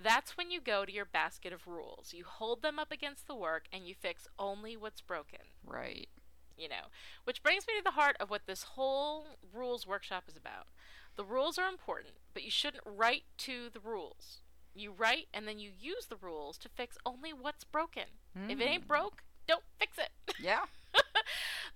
[0.02, 2.14] that's when you go to your basket of rules.
[2.14, 6.08] You hold them up against the work and you fix only what's broken Right.
[6.58, 6.88] you know.
[7.26, 10.68] Which brings me to the heart of what this whole rules workshop is about.
[11.18, 14.40] The rules are important, but you shouldn't write to the rules.
[14.74, 18.06] You write and then you use the rules to fix only what's broken.
[18.50, 18.88] If it ain't mm.
[18.88, 20.12] broke, don't fix it.
[20.42, 20.66] Yeah.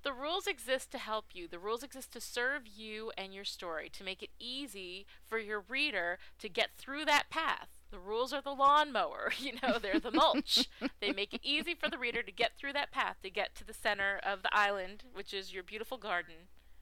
[0.05, 1.47] The rules exist to help you.
[1.47, 5.63] The rules exist to serve you and your story, to make it easy for your
[5.67, 7.69] reader to get through that path.
[7.91, 10.69] The rules are the lawnmower, you know, they're the mulch.
[11.01, 13.63] they make it easy for the reader to get through that path, to get to
[13.65, 16.35] the center of the island, which is your beautiful garden,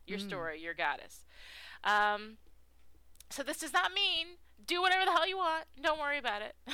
[0.05, 0.27] your Mm.
[0.27, 1.23] story, your goddess.
[1.85, 2.37] Um,
[3.29, 5.63] so this does not mean do whatever the hell you want.
[5.81, 6.55] Don't worry about it.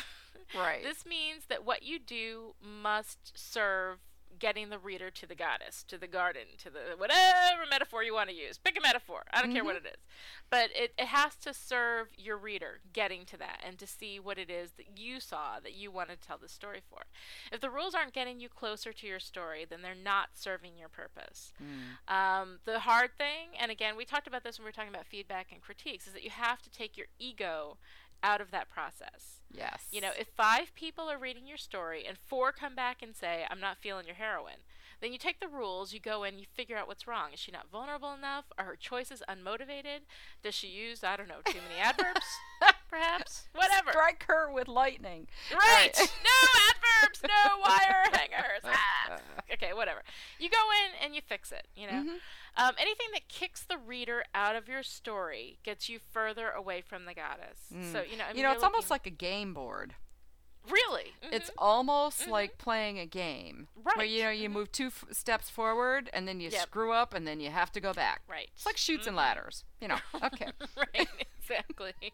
[0.58, 0.82] Right.
[0.82, 4.00] This means that what you do must serve
[4.40, 8.30] getting the reader to the goddess, to the garden, to the whatever metaphor you want
[8.30, 8.58] to use.
[8.58, 9.24] Pick a metaphor.
[9.34, 10.02] I don't care what it is.
[10.50, 14.38] But it, it has to serve your reader getting to that and to see what
[14.38, 17.02] it is that you saw that you want to tell the story for.
[17.52, 20.90] If the rules aren't getting you closer to your story, then they're not serving your
[20.90, 21.54] purpose.
[21.62, 22.14] Mm.
[22.14, 25.06] Um, the hard thing, and again, we talked about this when we were talking about
[25.06, 27.78] feedback and critiques, is that you have to take your ego
[28.24, 29.40] out of that process.
[29.52, 29.86] Yes.
[29.92, 33.46] You know, if five people are reading your story and four come back and say,
[33.50, 34.62] I'm not feeling your heroine,
[35.02, 37.30] then you take the rules, you go in, you figure out what's wrong.
[37.34, 38.46] Is she not vulnerable enough?
[38.58, 40.02] Are her choices unmotivated?
[40.44, 42.26] Does she use, I don't know, too many adverbs?
[42.90, 43.48] Perhaps?
[43.56, 43.92] Whatever.
[43.92, 45.28] Strike her with lightning.
[45.54, 45.94] Right.
[45.98, 46.12] Right.
[46.24, 48.64] no adverbs, no wire hangers.
[48.66, 49.18] Ah.
[49.52, 50.02] Okay, whatever.
[50.38, 51.94] You go in and you fix it, you know?
[51.94, 52.16] Mhm.
[52.58, 57.06] Um, anything that kicks the reader out of your story gets you further away from
[57.06, 57.60] the goddess.
[57.92, 59.96] So, you know, I mean, you know, it's almost like a game board.
[60.70, 61.14] Really?
[61.22, 61.54] It's Mhm.
[61.58, 63.70] almost like playing a game.
[63.82, 63.96] right?
[63.98, 64.54] Where you know you Mhm.
[64.54, 66.62] move two f- steps forward and then you Yep.
[66.64, 68.22] screw up and then you have to go back.
[68.28, 68.50] right.
[68.56, 69.20] It's like Chutes and Mhm.
[69.20, 69.64] ladders.
[69.80, 70.00] You know.
[70.24, 70.52] Okay.
[70.76, 71.08] right,
[71.40, 71.94] exactly.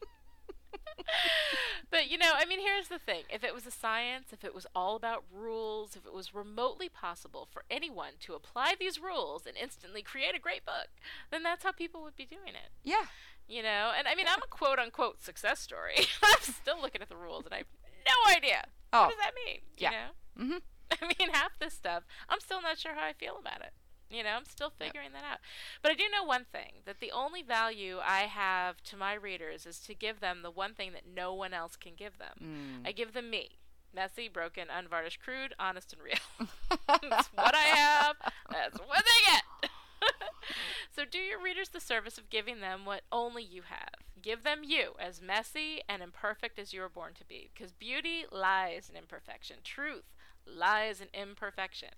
[1.92, 4.54] but you know, I mean, here's the thing: if it was a science, if it
[4.56, 9.46] was all about rules, if it was remotely possible for anyone to apply these rules
[9.46, 10.88] and instantly create a great book,
[11.32, 12.72] then that's how people would be doing it.
[12.84, 13.06] yeah.
[13.48, 15.98] You know, and I mean, I'm a quote unquote success story.
[16.24, 17.68] I'm still looking at the rules, and I have
[18.08, 19.02] no idea Oh.
[19.04, 19.60] what does that mean.
[19.78, 19.90] You Yeah.
[19.92, 20.62] know, Mhm.
[21.02, 23.72] I mean, half this stuff, I'm still not sure how I feel about it.
[24.10, 25.39] You know, I'm still figuring that out.
[25.82, 29.66] But I do know one thing that the only value I have to my readers
[29.66, 32.38] is to give them the one thing that no one else can give them.
[32.84, 32.88] Mm.
[32.88, 33.58] I give them me.
[33.93, 36.49] Messy, broken, unvarnished, crude, honest, and real.
[36.88, 38.16] That's what I have.
[38.51, 39.72] That's what they get.
[40.95, 44.06] so do your readers the service of giving them what only you have.
[44.22, 47.49] Give them you, as messy and imperfect as you were born to be.
[47.53, 49.58] Because beauty lies in imperfection.
[49.64, 50.14] Truth
[50.45, 51.89] lies in imperfection.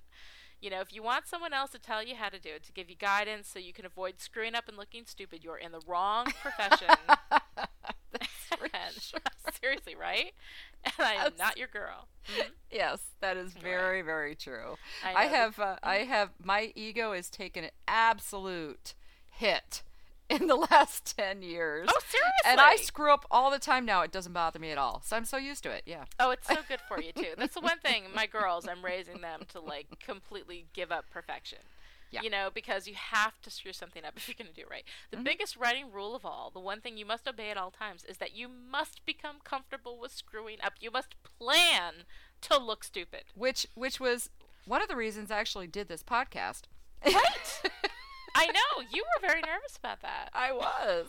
[0.61, 2.71] You know, if you want someone else to tell you how to do it, to
[2.71, 5.81] give you guidance so you can avoid screwing up and looking stupid, you're in the
[5.87, 6.87] wrong profession.
[8.73, 9.13] And-
[9.61, 10.31] seriously, right?
[10.83, 12.07] And I am That's- not your girl.
[12.27, 12.47] Mhm.
[12.71, 14.77] yes, that is very very true.
[15.03, 18.93] I I have uh, I have my ego has taken an absolute
[19.29, 19.83] hit
[20.29, 21.87] in the last 10 years.
[21.91, 22.31] Oh, seriously?
[22.45, 24.01] And I screw up all the time now.
[24.01, 25.01] It doesn't bother me at all.
[25.05, 25.83] So I'm so used to it.
[25.85, 26.05] Yeah.
[26.19, 27.33] Oh, it's so good for you too.
[27.37, 28.05] That's the one thing.
[28.15, 31.59] My girls, I'm raising them to like completely give up perfection.
[32.09, 32.21] Yeah.
[32.21, 34.71] You know, because you have to screw something up if you're going to do it
[34.71, 34.83] right.
[35.11, 35.25] The mm-hmm.
[35.25, 38.17] biggest writing rule of all, the one thing you must obey at all times, is
[38.17, 40.73] that you must become comfortable with screwing up.
[40.79, 42.05] You must plan
[42.41, 43.23] to look stupid.
[43.35, 44.29] Which which was
[44.65, 46.63] one of the reasons I actually did this podcast.
[47.05, 47.61] Right.
[48.37, 50.29] I know you were very nervous about that.
[50.33, 51.07] I was.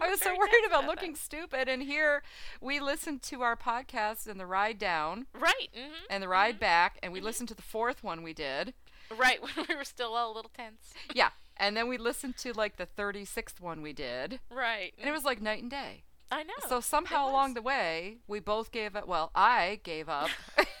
[0.00, 0.88] I was so worried about that.
[0.88, 1.68] looking stupid.
[1.68, 2.22] And here
[2.60, 5.68] we listened to our podcast and the ride down right.
[5.74, 8.74] hmm and the ride back, and we listened to the fourth one we did.
[9.16, 10.92] Right when we were still all a little tense.
[11.14, 11.30] Yeah.
[11.56, 14.40] And then we listened to like the 36th one we did.
[14.50, 14.92] Right.
[14.98, 16.04] And it was like night and day.
[16.32, 16.54] I know.
[16.68, 19.06] So somehow along the way, we both gave up.
[19.06, 20.30] Well, I gave up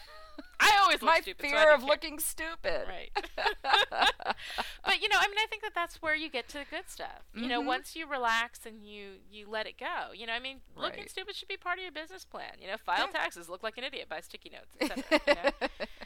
[0.60, 1.40] I always look my stupid.
[1.42, 1.88] fear didn't of care.
[1.88, 2.82] looking stupid.
[2.88, 3.10] Right.
[4.84, 6.88] but you know, I mean, I think that that's where you get to the good
[6.88, 7.22] stuff.
[7.34, 7.66] You know, Mhm.
[7.66, 10.12] once you relax and you you let it go.
[10.14, 11.10] You know, I mean, looking Right.
[11.10, 12.52] stupid should be part of your business plan.
[12.60, 13.18] You know, file Yeah.
[13.20, 15.20] taxes, look like an idiot, buy sticky notes, etc.
[15.26, 15.68] you know?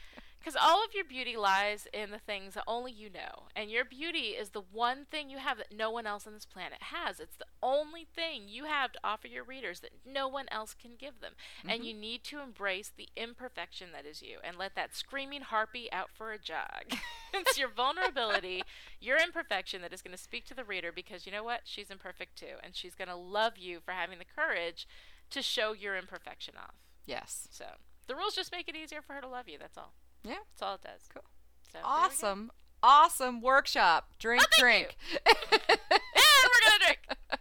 [0.45, 3.47] Because all of your beauty lies in the things that only you know.
[3.55, 6.45] And your beauty is the one thing you have that no one else on this
[6.45, 7.19] planet has.
[7.19, 10.91] It's the only thing you have to offer your readers that no one else can
[10.99, 11.31] give them.
[11.63, 11.87] And mm-hmm.
[11.87, 16.11] you need to embrace the imperfection that is you and let that screaming harpy out
[16.13, 16.93] for a jog.
[17.33, 18.61] it's your vulnerability,
[19.01, 21.61] your imperfection that is going to speak to the reader because you know what?
[21.63, 22.57] She's imperfect too.
[22.61, 24.87] And she's going to love you for having the courage
[25.31, 26.75] to show your imperfection off.
[27.07, 27.47] yes.
[27.49, 27.65] So
[28.05, 29.57] the rules just make it easier for her to love you.
[29.57, 29.93] That's all.
[30.25, 30.35] Yeah.
[30.51, 31.07] That's all it does.
[31.13, 31.23] Cool.
[31.71, 31.89] So, there we go.
[31.89, 32.51] Awesome.
[32.83, 34.09] Awesome workshop.
[34.19, 34.95] Drink, Oh, drink.
[35.25, 36.99] And we're gonna drink.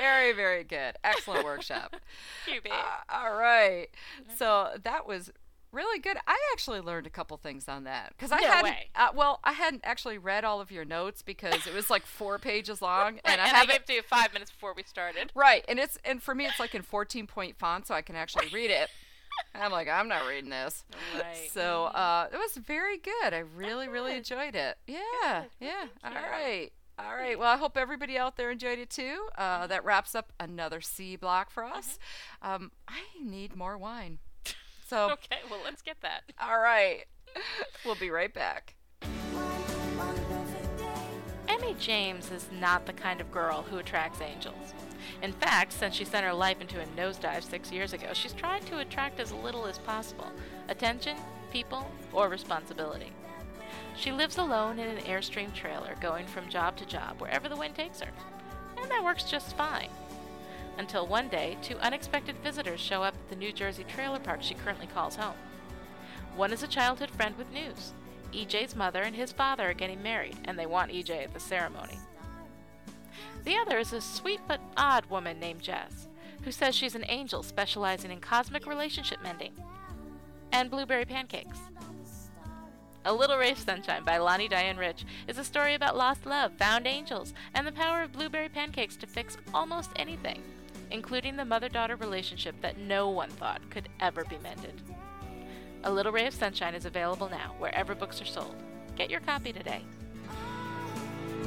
[0.00, 0.96] very, very good.
[1.04, 1.96] Excellent workshop.
[2.52, 2.72] You babe.
[2.72, 3.88] Uh, all right.
[4.36, 5.30] So that was
[5.70, 6.16] really good.
[6.26, 8.76] I actually learned a couple things on that because I No hadn't.
[8.96, 12.38] Uh, well, I hadn't actually read all of your notes because it was like four
[12.38, 15.30] pages long, and I and I gave it to you five minutes before we started.
[15.34, 18.16] Right, and it's and for me it's like in 14 point font, so I can
[18.16, 18.88] actually read it.
[19.54, 20.84] I'm like, I'm not reading this.
[21.14, 21.50] Right.
[21.52, 21.98] So Mhm.
[21.98, 23.34] uh, it was very good.
[23.34, 24.78] I really, really enjoyed it.
[24.86, 25.50] Yeah, Good.
[25.60, 25.86] yeah.
[26.04, 26.70] All right.
[26.98, 27.38] All right.
[27.38, 29.28] Well, I hope everybody out there enjoyed it too.
[29.36, 31.98] Uh, that wraps up another C block for us.
[32.42, 34.18] Um, I need more wine.
[34.86, 36.24] So, Okay, well, let's get that.
[36.38, 37.04] all right.
[37.86, 38.76] We'll be right back.
[41.48, 44.74] Emmy James is not the kind of girl who attracts angels.
[45.22, 48.66] In fact, since she sent her life into a nosedive six years ago, she's tried
[48.66, 50.30] to attract as little as possible
[50.68, 51.16] attention,
[51.52, 53.12] people, or responsibility.
[53.96, 57.74] She lives alone in an Airstream trailer, going from job to job wherever the wind
[57.74, 58.10] takes her.
[58.80, 59.90] And that works just fine.
[60.78, 64.54] Until one day, two unexpected visitors show up at the New Jersey trailer park she
[64.54, 65.34] currently calls home.
[66.34, 67.92] One is a childhood friend with news.
[68.32, 71.98] EJ's mother and his father are getting married, and they want EJ at the ceremony.
[73.44, 76.08] The other is a sweet but odd woman named Jess,
[76.42, 79.52] who says she's an angel specializing in cosmic relationship mending
[80.52, 81.58] and blueberry pancakes.
[83.04, 86.52] A Little Ray of Sunshine by Lani Diane Rich is a story about lost love,
[86.56, 90.40] found angels, and the power of blueberry pancakes to fix almost anything,
[90.92, 94.80] including the mother daughter relationship that no one thought could ever be mended.
[95.82, 98.54] A Little Ray of Sunshine is available now wherever books are sold.
[98.94, 99.82] Get your copy today.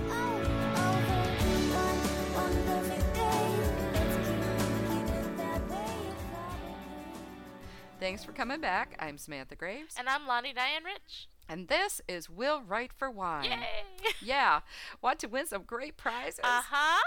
[0.10, 0.65] Oh, oh.
[8.00, 8.96] Thanks for coming back.
[9.00, 11.28] I'm Samantha Graves, And I'm Lani Diane Rich.
[11.48, 13.46] and this is Will Write for Wine.
[13.46, 14.12] Yay!
[14.22, 14.62] Yeah.
[15.02, 16.40] Want to win some great prizes?
[16.44, 17.02] Uh huh.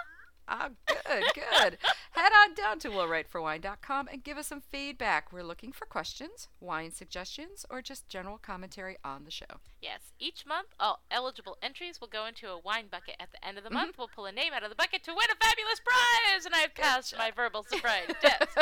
[0.51, 1.77] Ah, good, good.
[2.13, 5.31] Head on down to willwriteforwine.com and give us some feedback.
[5.31, 9.61] We're looking for questions, wine suggestions, or just general commentary on the show.
[9.83, 13.17] Yes, each month, all eligible entries will go into a wine bucket.
[13.21, 15.11] At the end of the month, we'll pull a name out of the bucket to
[15.11, 18.57] win a fabulous prize, and I've passed my verbal surprise test.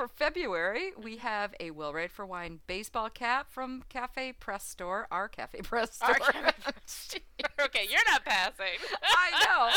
[0.00, 5.06] For February, we have a Will Write for Wine baseball cap from Cafe Press Store,
[5.10, 6.16] our Cafe Press Store.
[6.18, 8.80] Our- okay, you're not passing.
[9.02, 9.68] I know.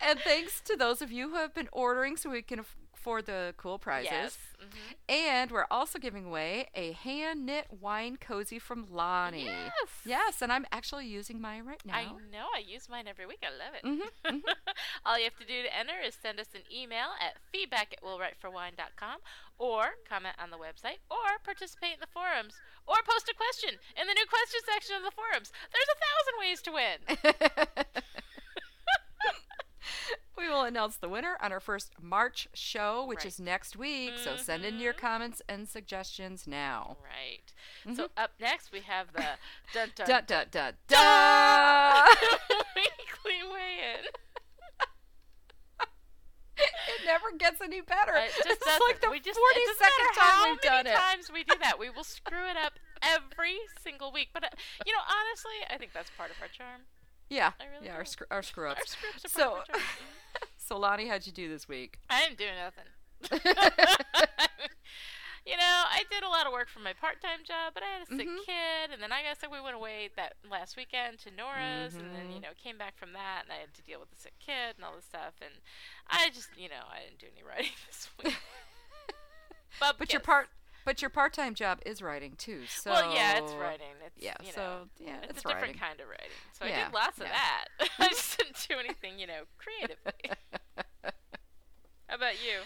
[0.08, 2.64] And thanks to those of you who have been ordering so we can
[3.00, 4.10] afford the cool prizes.
[4.12, 4.38] Yes.
[4.60, 4.94] mhm.
[5.08, 9.46] And we're also giving away a hand knit wine cozy from Lani.
[9.46, 9.88] Yes.
[10.04, 11.94] Yes, and I'm actually using mine right now.
[11.94, 12.48] I know.
[12.54, 13.42] I use mine every week.
[13.42, 13.84] I love it.
[13.84, 14.42] Mhm,
[15.06, 18.02] All you have to do to enter is send us an email at feedback at
[18.04, 19.18] willwriteforwine.com
[19.58, 24.06] or comment on the website or participate in the forums or post a question in
[24.06, 25.52] the new question section of the forums.
[25.72, 26.98] There's a thousand ways to win.
[30.40, 33.26] we will announce the winner on our first March show, which Right.
[33.26, 34.14] is next week.
[34.18, 34.98] So send in your Mhm.
[34.98, 36.96] comments and suggestions now.
[37.04, 37.52] Right.
[37.96, 39.38] So up next we have the
[39.74, 42.06] dun dun Da da da da.
[42.74, 44.06] weekly weigh-in.
[46.58, 48.14] it never gets any better.
[48.16, 48.82] It just is doesn't.
[48.88, 50.94] like the we just, it forty doesn't second time we've done it.
[50.96, 51.78] times we do that.
[51.78, 54.28] We will screw it up every single week.
[54.32, 54.48] But uh,
[54.86, 56.82] you know, honestly, I think that's part of our charm.
[57.30, 58.90] Yeah, really yeah, our screw our screw ups.
[58.92, 59.82] scripts are So, part of our charm.
[60.58, 61.98] so Lani, how'd you do this week?
[62.10, 62.84] I didn't do nothing.
[65.46, 68.02] you know, I did a lot of work for my part-time job, but I had
[68.02, 68.44] a sick Mhm.
[68.44, 72.30] kid, and then I guess we went away that last weekend to Nora's, and then
[72.30, 72.42] you Mhm.
[72.42, 74.84] know came back from that, and I had to deal with the sick kid and
[74.84, 75.54] all this stuff, and
[76.08, 78.36] I just you know I didn't do any writing this week.
[79.78, 80.48] but But your part,
[80.90, 82.62] but your part-time job is writing too.
[82.66, 83.94] So well, yeah, it's writing.
[84.04, 86.34] It's Yeah, you know, so yeah, it's, it's, a different kind of writing.
[86.58, 87.66] So I did lots of that.
[88.00, 90.32] I just didn't do anything, you know, creatively.
[92.08, 92.62] How about you?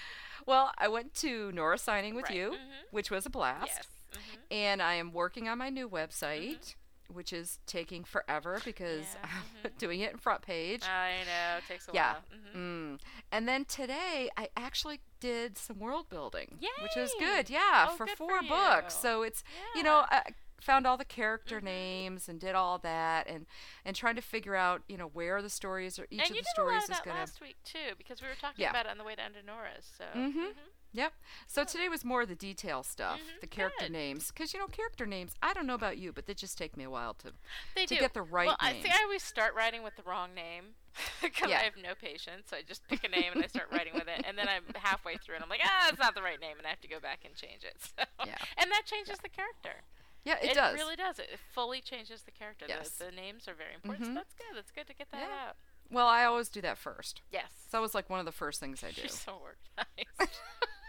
[0.46, 2.92] Well, I went to Nora signing with Right, you, mhm.
[2.92, 3.66] which was a blast.
[3.66, 3.88] Yes.
[4.14, 6.76] hmm And I am working on my new website,
[7.12, 9.28] which is taking forever because Yeah,
[9.64, 10.82] I'm doing it in front page.
[10.84, 11.58] I know.
[11.58, 12.12] It takes a yeah.
[12.14, 12.22] while.
[12.54, 12.58] hmm
[12.94, 13.00] Mm.
[13.32, 17.26] And then today I actually did some world building, which was Yay!
[17.26, 17.50] good.
[17.50, 18.94] Yeah, Oh, for good for four books.
[18.94, 19.42] So it's
[19.74, 20.22] you know I
[20.60, 21.64] found all the character Mhm.
[21.64, 23.44] names and did all that and
[23.84, 26.42] and trying to figure out you know where the stories are each and of the
[26.42, 28.62] did a lot stories is that going to last week too, because we were talking
[28.62, 28.70] Yeah.
[28.70, 29.84] about it on the way to Nora's.
[29.98, 30.04] So.
[30.94, 31.12] Yep.
[31.48, 33.92] So today was more of the detail stuff, Mhm, the character good.
[33.92, 35.34] names, because you know character names.
[35.42, 37.32] I don't know about you, but they just take me a while to
[37.74, 38.00] They to do.
[38.00, 38.76] get the right well, name.
[38.78, 40.76] I think I always start writing with the wrong name
[41.20, 41.58] because Yeah.
[41.58, 42.46] I have no patience.
[42.48, 44.62] So I just pick a name and I start writing with it, and then I'm
[44.76, 46.88] halfway through and I'm like, ah, it's not the right name, and I have to
[46.88, 47.76] go back and change it.
[47.98, 48.36] So, Yeah.
[48.58, 49.82] and that changes the character.
[50.24, 50.74] yeah, it, does.
[50.74, 51.18] It really does.
[51.18, 52.66] It, it fully changes the character.
[52.68, 52.90] Yes.
[52.90, 54.04] The, the names are very important.
[54.06, 54.10] Mhm.
[54.10, 54.54] So that's good.
[54.56, 55.48] That's good to get that Yeah.
[55.48, 55.56] out.
[55.90, 57.20] Well, I always do that first.
[57.30, 57.50] Yes.
[57.68, 59.02] So that was like one of the first things I do.
[59.02, 60.38] You're so organized.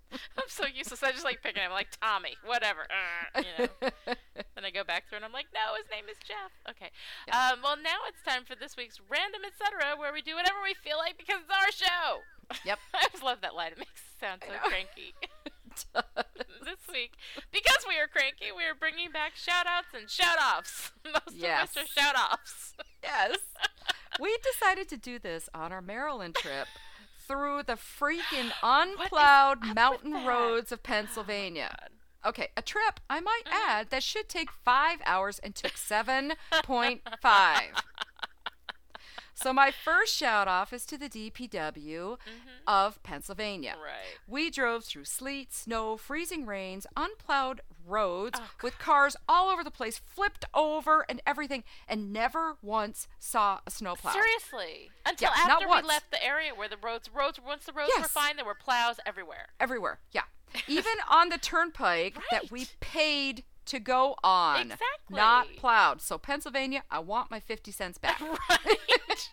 [0.38, 1.02] I'm so useless.
[1.02, 2.86] I just like picking him like Tommy, whatever.
[2.90, 4.14] Uh, you know.
[4.54, 6.52] Then I go back through and I'm like, no, his name is Jeff.
[6.68, 6.90] Okay.
[7.32, 10.74] Um, well, now it's time for this week's random etc., where we do whatever we
[10.74, 12.20] feel like because it's our show.
[12.64, 12.78] Yep.
[12.94, 13.72] I always love that line.
[13.72, 15.14] It makes it sound so cranky.
[16.64, 17.12] this week,
[17.50, 20.92] because we are cranky, we are bringing back shout outs and shout offs.
[21.04, 21.74] Most Yes.
[21.76, 22.74] of us are shout offs.
[23.02, 23.38] yes.
[24.20, 26.68] We decided to do this on our Maryland trip
[27.26, 31.74] through the freaking unplowed mountain roads of Pennsylvania.
[32.24, 33.70] Okay, a trip, I might Mm-hmm.
[33.70, 35.72] add, that should take five hours and took
[36.52, 37.02] 7.5.
[39.34, 42.16] So my first shout off is to the DPW
[42.66, 43.72] of Pennsylvania.
[43.72, 43.82] Mm-hmm.
[43.82, 44.18] Right.
[44.28, 49.70] We drove through sleet, snow, freezing rains, unplowed roads Oh, with cars all over the
[49.70, 54.12] place, flipped over and everything, and never once saw a snowplow.
[54.12, 54.90] Seriously.
[55.06, 55.86] Until Yeah, after we once.
[55.86, 58.96] left the area where the roads, roads, once the roads were fine, there were plows
[59.06, 59.48] everywhere.
[59.60, 59.98] Everywhere.
[60.12, 60.22] Yeah.
[60.68, 64.62] Even on the turnpike that we paid to go on.
[64.62, 64.82] Exactly.
[65.10, 66.02] Not plowed.
[66.02, 68.20] So Pennsylvania, I want my 50 cents back.
[68.48, 69.30] Right.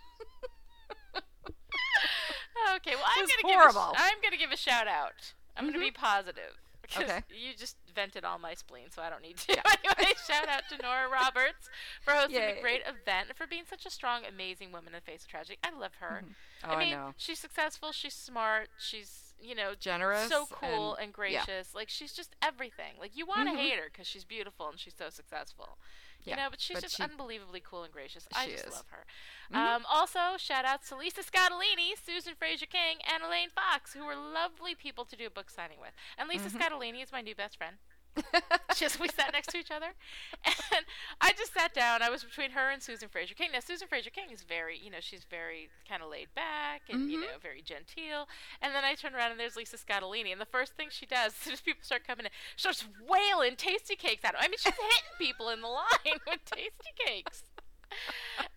[2.76, 3.92] okay, well I'm gonna horrible.
[3.94, 5.34] give a, I'm gonna give a shout out.
[5.56, 6.04] I'm gonna be mm-hmm.
[6.04, 6.60] positive.
[6.92, 7.22] 'cause Okay.
[7.30, 9.52] You just vented all my spleen, so I don't need to.
[9.86, 11.70] anyway, shout out to Nora Roberts
[12.02, 12.58] for hosting Yay.
[12.58, 15.28] a great event and for being such a strong, amazing woman in the face of
[15.30, 15.58] tragedy.
[15.64, 16.24] I love her.
[16.64, 17.14] Oh, I I mean, know.
[17.18, 17.92] she's successful.
[17.92, 18.70] She's smart.
[18.80, 21.44] She's you know Generous so cool and, and- yeah.
[21.46, 21.74] gracious.
[21.76, 22.94] Like she's just everything.
[23.00, 23.60] Like you want to Mhm.
[23.60, 25.78] hate her because she's beautiful and she's so successful.
[26.26, 28.28] You Yeah, know, but she's but just she- unbelievably cool and gracious.
[28.36, 28.74] I just is.
[28.74, 29.06] love her.
[29.54, 29.56] Mhm.
[29.58, 34.16] Um, also, shout outs to Lisa Scottoline, Susan Fraser King, and Elaine Fox, who were
[34.18, 35.92] lovely people to do a book signing with.
[36.18, 36.58] And Lisa Mm-hmm.
[36.58, 37.78] Scottoline is my new best friend.
[38.76, 39.94] just we sat next to each other,
[40.46, 40.86] and
[41.22, 42.02] I just sat down.
[42.02, 43.50] I was between her and Susan Fraser King.
[43.54, 47.10] Now Susan Fraser King is very, you know, she's very kind of laid back and
[47.12, 47.22] you Mhm.
[47.24, 48.28] know very genteel.
[48.62, 51.34] And then I turn around and there's Lisa Scottoline, and the first thing she does,
[51.34, 54.42] as soon as people start coming in, she starts wailing tasty cakes at them.
[54.44, 57.44] I mean, she's hitting people in the line with tasty cakes.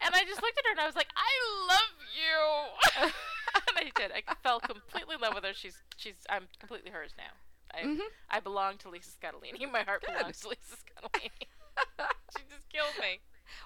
[0.01, 1.33] And I just looked at her and I was like, I
[1.69, 3.11] love you.
[3.69, 4.13] and I did.
[4.13, 5.55] I fell completely in love with her.
[5.55, 7.33] She's she's I'm completely hers now.
[7.75, 7.99] I Mhm.
[8.31, 9.71] I belong to Lisa Scottoline.
[9.73, 10.17] My heart Good.
[10.17, 11.31] belongs to Lisa Scottoline.
[12.37, 13.21] she just killed me.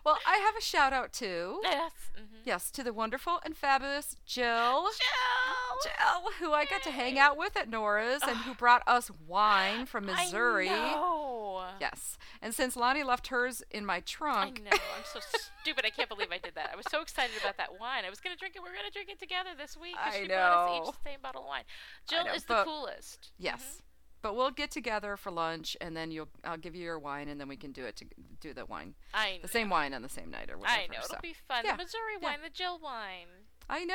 [0.05, 1.61] well, I have a shout out too.
[1.65, 1.93] Yes.
[2.17, 2.37] Mm-hmm.
[2.45, 4.89] Yes, to the wonderful and fabulous Jill.
[4.99, 5.77] Jill.
[5.85, 9.85] Jill, who I got to hang out with at Nora's and who brought us wine
[9.87, 10.71] from Missouri.
[10.71, 11.65] I know.
[11.81, 12.17] Yes.
[12.41, 14.77] And since Lani left hers in my trunk, I know.
[14.97, 15.21] I'm so
[15.63, 15.85] stupid.
[15.85, 16.71] I can't believe I did that.
[16.73, 18.05] I was so excited about that wine.
[18.07, 18.63] I was gonna drink it.
[18.63, 19.97] We are gonna drink it together this week.
[20.03, 20.89] I she brought us know.
[20.89, 21.65] each the same bottle of wine.
[22.09, 23.31] Jill know, is the coolest.
[23.39, 23.83] yes.
[24.23, 27.41] But we'll get together for lunch and then you'll I'll give you your wine and
[27.41, 28.07] then we can do it to
[28.41, 28.95] do the wine.
[29.15, 29.39] I know.
[29.43, 30.81] The same wine on the same night or whatever.
[30.81, 30.99] I know.
[31.05, 31.65] It'll be fun.
[31.65, 32.29] Yeah, The Missouri yeah.
[32.29, 33.46] wine, the Jill wine.
[33.69, 33.95] I know.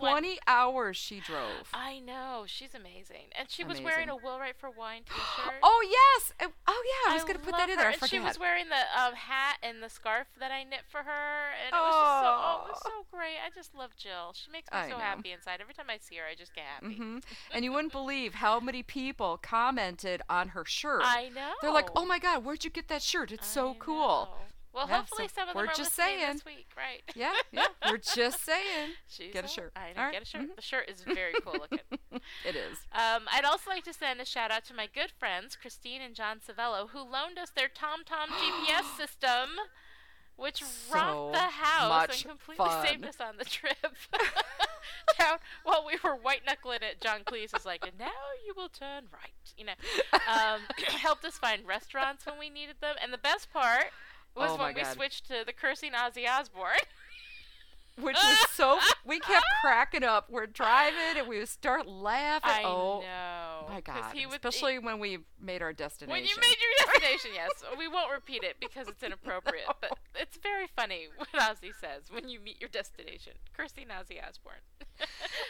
[0.00, 0.22] wine.
[0.22, 1.68] 20 hours she drove.
[1.74, 2.44] I know.
[2.46, 3.34] She's amazing.
[3.38, 4.24] And she was wearing a Amazing.
[4.24, 5.58] Will Write for Wine t-shirt.
[5.62, 6.32] Oh yes.
[6.40, 7.82] Oh yeah, I was going to put that in her.
[7.82, 7.90] there.
[7.90, 10.98] I And she was wearing the um, hat and the scarf that I knit for
[10.98, 13.38] her, and it was just so, oh, it was so great.
[13.44, 14.32] I just love Jill.
[14.34, 15.02] She makes me I so know.
[15.02, 15.60] happy inside.
[15.60, 16.94] Every time I see her, I just get happy.
[16.94, 17.18] hmm
[17.52, 21.02] and you wouldn't believe how many people commented on her shirt.
[21.04, 21.52] I know.
[21.60, 23.32] They're like, "Oh my god, where'd you get that shirt?
[23.32, 24.57] It's so cool." know.
[24.72, 26.32] Well, Yeah, hopefully so some of we're them are just listening saying.
[26.34, 27.02] this week, right?
[27.16, 27.66] Yeah, yeah.
[27.90, 28.90] We're just saying.
[29.08, 29.72] She's Get a shirt.
[29.74, 30.02] I know.
[30.04, 30.12] Right.
[30.12, 30.42] Get a shirt.
[30.42, 30.56] Mhm.
[30.56, 31.80] The shirt is very cool looking.
[32.44, 32.78] It is.
[32.92, 36.14] Um, I'd also like to send a shout out to my good friends Christine and
[36.14, 39.50] John Savello, who loaned us their TomTom GPS system,
[40.36, 42.86] which So rocked the house and completely fun.
[42.86, 43.76] saved us on the trip.
[45.18, 48.10] Down while we were white knuckling it, John Cleese was like, "And now
[48.46, 49.72] you will turn right." You know,
[50.30, 53.86] um, helped us find restaurants when we needed them, and the best part
[54.38, 54.92] was Oh when we God.
[54.94, 56.78] switched to the cursing Ozzy Osbourne.
[58.00, 60.30] Which was so we kept cracking up.
[60.30, 62.50] We're driving and we would start laughing.
[62.50, 63.02] I oh know.
[63.68, 64.14] My god.
[64.14, 66.10] He would, Especially when we made our destination.
[66.12, 67.50] When you made your destination, yes.
[67.78, 72.28] We won't repeat it because it's inappropriate, but it's very funny what Ozzy says when
[72.28, 73.34] you meet your destination.
[73.56, 74.62] Cursing Ozzy Osbourne.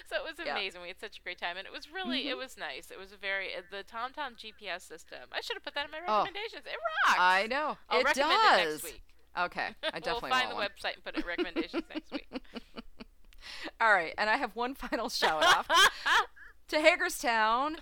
[0.09, 0.53] so it was Yeah.
[0.53, 0.83] amazing.
[0.83, 2.91] We had such a great time, and it was really, it was nice.
[2.91, 5.29] It was a very uh, the TomTom GPS system.
[5.33, 6.19] I should have put that in my Oh.
[6.25, 6.62] recommendations.
[6.66, 7.19] It rocks.
[7.19, 7.79] I know.
[7.89, 8.59] I'll it recommend does.
[8.59, 9.03] it next week.
[9.39, 9.61] Okay.
[9.66, 10.66] I we'll definitely find the one.
[10.69, 12.29] website and put it in recommendations next week.
[13.81, 15.69] All right, and I have one final shout off
[16.69, 17.77] to Hagerstown.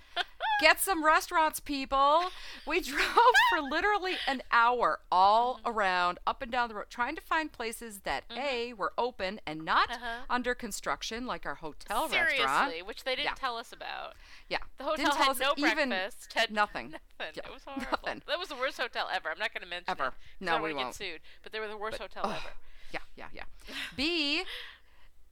[0.60, 2.24] Get some restaurants, people.
[2.66, 3.02] We drove
[3.50, 5.68] for literally an hour all Mm-hmm.
[5.68, 9.64] around, up and down the road, trying to find places that A were open and
[9.64, 10.22] not Uh-huh.
[10.30, 12.86] under construction, like our hotel Seriously, restaurant.
[12.86, 13.34] which they didn't Yeah.
[13.34, 14.14] tell us about.
[14.48, 16.32] Yeah, The hotel Didn't tell had us no even breakfast.
[16.32, 16.90] Had nothing.
[16.90, 17.34] Nothing.
[17.34, 17.86] Yeah, It was horrible.
[18.02, 18.22] nothing.
[18.26, 19.30] That was the worst hotel ever.
[19.30, 20.06] I'm not going to mention Ever.
[20.08, 20.12] it.
[20.40, 20.88] No, we won't.
[20.88, 21.20] get sued.
[21.42, 22.50] But they were the worst hotel oh, ever.
[22.92, 23.44] Yeah, yeah, yeah.
[23.96, 24.44] B,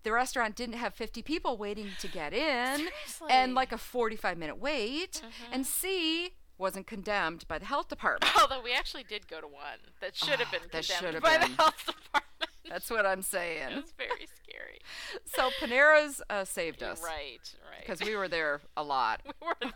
[0.04, 3.28] the restaurant didn't have 50 people waiting to get in, Seriously.
[3.30, 5.14] and like a 45 minute wait.
[5.14, 5.52] Mm-hmm.
[5.52, 8.32] And C, wasn't condemned by the health department.
[8.40, 11.50] Although we actually did go to one that should have been that condemned by been.
[11.50, 12.50] the health department.
[12.68, 13.72] That's what I'm saying.
[13.72, 14.78] It was very scary.
[15.26, 17.02] So Panera's uh, saved us.
[17.02, 17.38] Right,
[17.70, 17.80] right.
[17.80, 19.20] Because we were there a lot.
[19.40, 19.70] we were there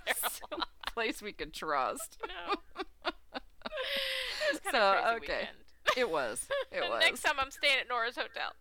[0.53, 0.69] a lot.
[0.95, 2.19] Place we could trust.
[2.23, 2.55] No.
[3.05, 3.13] it
[4.53, 5.39] was kind So, of crazy okay.
[5.41, 5.57] weekend.
[5.97, 6.47] It was.
[6.71, 7.01] It was.
[7.01, 8.53] Next time I'm staying at Nora's Hotel.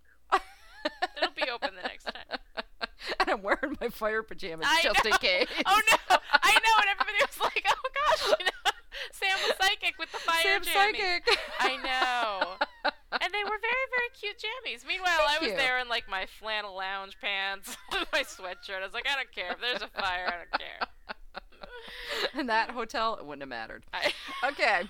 [1.17, 2.39] It'll be open the next time.
[3.19, 5.11] and I'm wearing my fire pajamas I just know.
[5.11, 5.47] in case.
[5.65, 6.17] Oh no!
[6.31, 8.71] I know, and everybody was like, "Oh gosh!" You know,
[9.11, 10.73] Sam was psychic with the fire Sam jammies.
[10.73, 11.39] Psychic.
[11.59, 12.91] I know.
[13.09, 14.85] And they were very, very cute jammies.
[14.85, 15.57] Meanwhile, Thank I was you.
[15.57, 17.75] there in like my flannel lounge pants,
[18.11, 18.81] my sweatshirt.
[18.81, 20.27] I was like, I don't care if there's a fire.
[20.27, 22.39] I don't care.
[22.39, 23.85] In that hotel, it wouldn't have mattered.
[23.93, 24.11] I
[24.45, 24.81] Okay.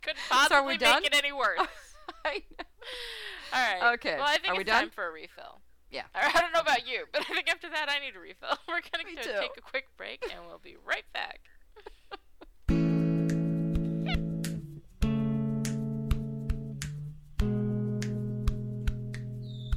[0.00, 1.02] couldn't So are possibly we done?
[1.02, 1.60] make it any worse.
[2.24, 2.42] I
[3.52, 3.94] All right.
[3.94, 4.16] Okay.
[4.16, 4.90] Well, I think Are it's we time done?
[4.90, 5.60] for a refill.
[5.90, 6.04] Yeah.
[6.14, 8.56] I don't know about you, but I think after that I need a refill.
[8.68, 11.40] We're gonna go take a quick break, and we'll be right back.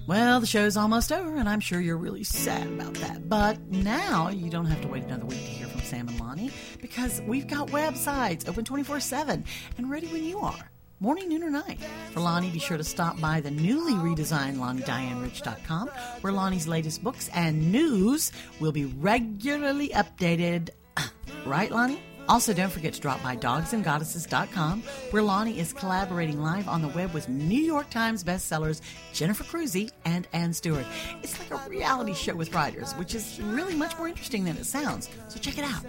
[0.07, 3.28] Well, the show's almost over, and I'm sure you're really sad about that.
[3.28, 6.51] But now you don't have to wait another week to hear from Sam and Lani
[6.80, 9.43] because we've got websites open 24 7
[9.78, 10.71] and ready when you are.
[11.02, 11.80] Morning, noon, or night.
[12.14, 15.89] For Lani, be sure to stop by the newly redesigned LaniDianeRich.com,
[16.22, 18.32] where Lani's latest books and news
[18.62, 20.70] will be regularly updated.
[21.46, 22.00] Right, Lani?
[22.28, 24.82] Also, don't forget to drop by dogsandgoddesses.com,
[25.12, 28.82] where Lani is collaborating live on the web with New York Times bestsellers
[29.14, 30.88] Jennifer Crusie and Anne Stuart.
[31.22, 34.66] It's like a reality show with writers, which is really much more interesting than it
[34.66, 35.08] sounds.
[35.28, 35.86] So check it out.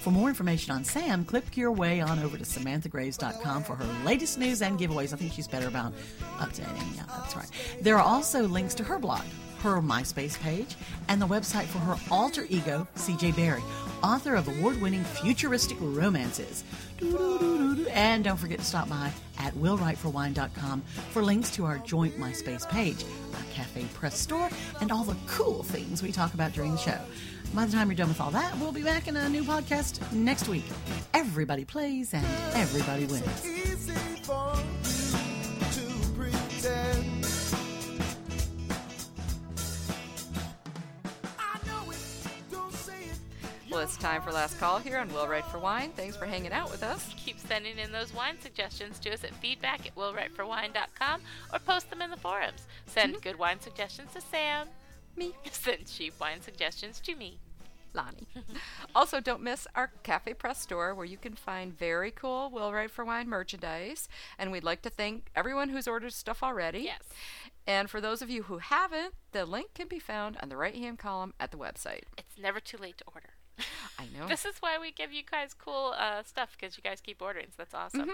[0.00, 4.38] For more information on Sam, click your way on over to SamanthaGraves.com for her latest
[4.38, 5.12] news and giveaways.
[5.12, 5.92] I think she's better about
[6.38, 6.96] updating.
[6.96, 7.48] Yeah, that's right.
[7.80, 9.24] There are also links to her blog,
[9.62, 10.76] her MySpace page,
[11.08, 13.62] and the website for her alter ego, CJ Barry,
[14.02, 16.62] author of award winning futuristic romances.
[17.90, 20.80] And don't forget to stop by at willwriteforwine.com
[21.10, 24.48] for links to our joint MySpace page, our cafe press store,
[24.80, 26.98] and all the cool things we talk about during the show.
[27.54, 30.12] By the time you're done with all that, we'll be back in a new podcast
[30.12, 30.64] next week.
[31.14, 32.24] Everybody plays and
[32.54, 33.46] everybody wins.
[33.46, 33.92] easy
[34.22, 37.26] for you to pretend.
[41.38, 41.98] I know it,
[42.52, 43.18] don't say it.
[43.70, 45.90] Well, it's time for last call here on Will Write for Wine.
[45.96, 47.12] Thanks for hanging out with us.
[47.16, 51.22] Keep sending in those wine suggestions to us at feedback at willwriteforwine.com
[51.52, 52.66] or post them in the forums.
[52.86, 53.22] Send mm-hmm.
[53.22, 54.68] good wine suggestions to Sam.
[55.18, 57.38] Me, Send cheap wine suggestions to me.
[57.92, 58.28] Lani.
[58.94, 62.92] also, don't miss our Cafe Press store where you can find very cool Will Write
[62.92, 64.08] for Wine merchandise.
[64.38, 66.80] And we'd like to thank everyone who's ordered stuff already.
[66.80, 67.02] Yes.
[67.66, 70.74] And for those of you who haven't, the link can be found on the right
[70.74, 72.04] hand column at the website.
[72.16, 73.30] It's never too late to order.
[73.98, 74.26] I know.
[74.28, 77.46] This is why we give you guys cool uh, stuff because you guys keep ordering.
[77.46, 78.10] So that's awesome.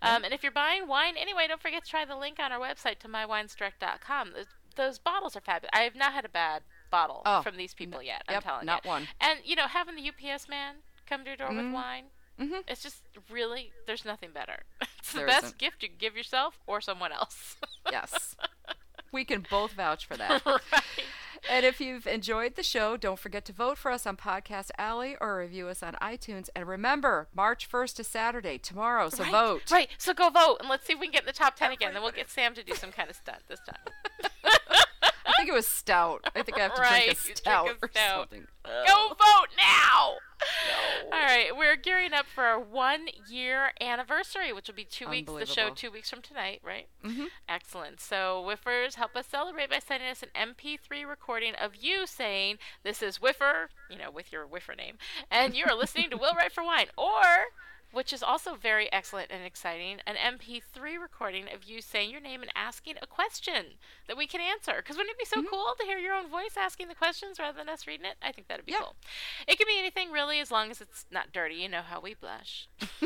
[0.00, 2.60] Um, and if you're buying wine anyway, don't forget to try the link on our
[2.60, 4.34] website to mywinesdirect.com.
[4.76, 5.70] Those, bottles are fabulous.
[5.72, 8.22] I have not had a bad bottle Oh, from these people yet.
[8.28, 8.90] I'm yep, telling not you.
[8.90, 9.08] Not one.
[9.20, 12.04] And you know, having the UPS man come to your door with wine,
[12.38, 12.62] Mhm.
[12.68, 14.64] it's just really there's nothing better.
[14.98, 15.58] It's the best isn't.
[15.58, 17.56] gift you can give yourself or someone else.
[17.90, 18.34] yes.
[19.12, 20.42] We can both vouch for that.
[20.46, 20.60] right.
[21.50, 25.16] And if you've enjoyed the show, don't forget to vote for us on Podcast Alley
[25.20, 26.48] or review us on iTunes.
[26.56, 29.70] And remember, March 1st is Saturday, tomorrow, so right, vote.
[29.70, 29.88] Right.
[29.98, 31.92] So go vote and let's see if we can get in the top ten again.
[31.92, 34.32] Then we'll get Sam to do some kind of stunt this time.
[35.26, 36.22] I think it was stout.
[36.34, 38.20] I think I have to Right, drink a drink stout, a or stout.
[38.30, 38.46] something.
[38.64, 40.16] Go vote now!
[41.04, 45.32] All right, we're gearing up for our one year anniversary, which will be two weeks.
[45.32, 46.88] The show two weeks from tonight, right?
[47.04, 47.28] Mhm.
[47.48, 48.00] Excellent.
[48.00, 53.02] So, Whiffers, help us celebrate by sending us an MP3 recording of you saying, "This
[53.02, 54.98] is Whiffer," you know, with your Whiffer name,
[55.30, 57.46] and you are listening to Will Write for Wine, or
[57.96, 62.42] which is also very excellent and exciting, an MP3 recording of you saying your name
[62.42, 63.64] and asking a question
[64.06, 64.74] that we can answer.
[64.76, 67.56] Because wouldn't it be so cool to hear your own voice asking the questions rather
[67.56, 68.16] than us reading it?
[68.20, 68.80] I think that'd be Yeah.
[68.80, 68.96] cool.
[69.48, 71.54] It can be anything really, as long as it's not dirty.
[71.54, 72.68] You know how we blush.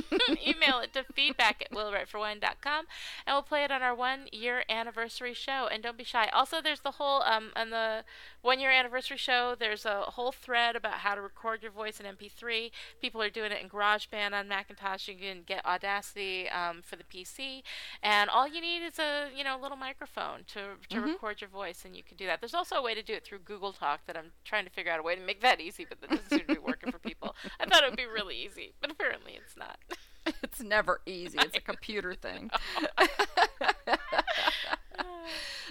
[0.45, 2.87] Email it to feedback at willwriteforwine.com,
[3.27, 5.69] and we'll play it on our one year anniversary show.
[5.71, 6.27] And don't be shy.
[6.33, 8.03] Also, there's the whole um on the
[8.43, 9.55] one year anniversary show.
[9.57, 12.73] There's a whole thread about how to record your voice in MP3.
[13.01, 14.80] People are doing it in GarageBand on Macintosh.
[14.81, 17.63] How you can get Audacity um, for the PC,
[18.03, 20.61] and all you need is a you know little microphone to
[20.91, 22.41] to record your voice, and you can do that.
[22.41, 24.93] There's also a way to do it through Google Talk that I'm trying to figure
[24.93, 26.99] out a way to make that easy, but that doesn't seem to be working for
[26.99, 27.35] people.
[27.59, 29.79] I thought it would be really easy, but apparently it's not.
[30.43, 31.39] It's never easy.
[31.41, 32.51] It's a computer thing.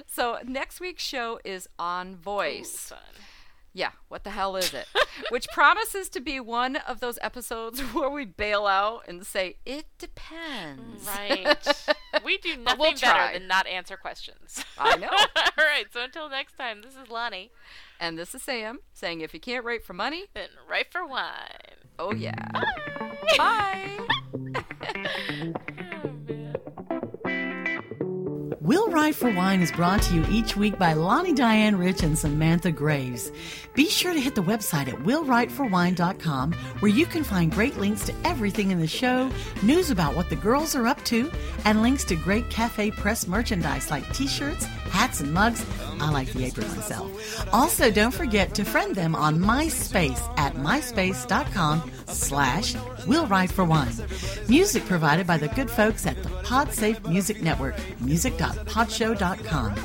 [0.07, 2.87] so next week's show is on Ooh, voice.
[2.89, 2.99] fun.
[3.73, 4.87] Yeah, what the hell is it?
[5.29, 9.85] Which promises to be one of those episodes where we bail out and say, it
[9.97, 11.07] depends.
[11.07, 11.55] Right.
[12.25, 14.63] we do nothing we'll better than not answer questions.
[14.77, 15.09] I know.
[15.09, 15.85] All right.
[15.91, 17.51] So until next time, this is Lani.
[17.99, 21.29] And this is Sam saying, if you can't write for money, Then write for wine.
[21.99, 22.33] oh yeah.
[23.37, 23.99] Bye.
[24.33, 25.75] Man.
[28.69, 32.15] Will Write for Wine is brought to you each week by Lani Diane Rich and
[32.15, 33.31] Samantha Graves.
[33.73, 38.13] Be sure to hit the website at willwriteforwine.com where you can find great links to
[38.25, 39.31] everything in the show,
[39.63, 41.31] news about what the girls are up to,
[41.65, 45.65] and links to great Cafe Press merchandise like t-shirts, hats, and mugs.
[45.99, 47.51] I like the apron myself.
[47.51, 52.75] Also, don't forget to friend them on MySpace at myspace.com slash
[53.07, 53.93] Will Write for Wine.
[54.47, 57.75] Music provided by the good folks at the PodSafe Music Network,
[58.65, 59.75] music.podshow.com.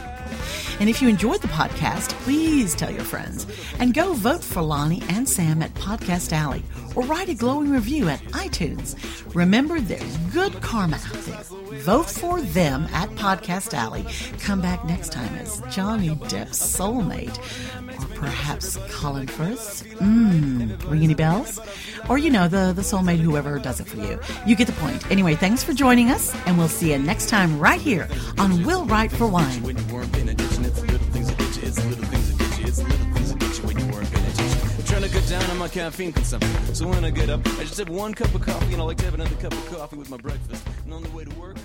[0.81, 3.47] And if you enjoyed the podcast, please tell your friends
[3.79, 6.65] and go vote for Lani and Sam at Podcast Alley
[6.97, 8.97] or write a glowing review at iTunes.
[9.35, 11.43] Remember, there's good karma out there.
[11.81, 14.05] Vote for them at Podcast Alley.
[14.41, 17.39] Come back next time as Johnny Depp's soulmate.
[17.99, 19.85] Or perhaps Colin Firth.
[19.99, 21.61] Mmm, ring any bells?
[22.09, 24.21] Or, you know, the, the soulmate, whoever does it for you.
[24.47, 25.11] You get the point.
[25.11, 28.85] Anyway, thanks for joining us, and we'll see you next time right here on Will
[28.87, 29.63] Write for Wine.
[34.95, 36.75] trying to cut down on my caffeine consumption.
[36.75, 38.97] So when I get up, I just have one cup of coffee, and I like
[38.99, 40.65] to have another cup of coffee with my breakfast.
[40.85, 41.57] And on the way to work,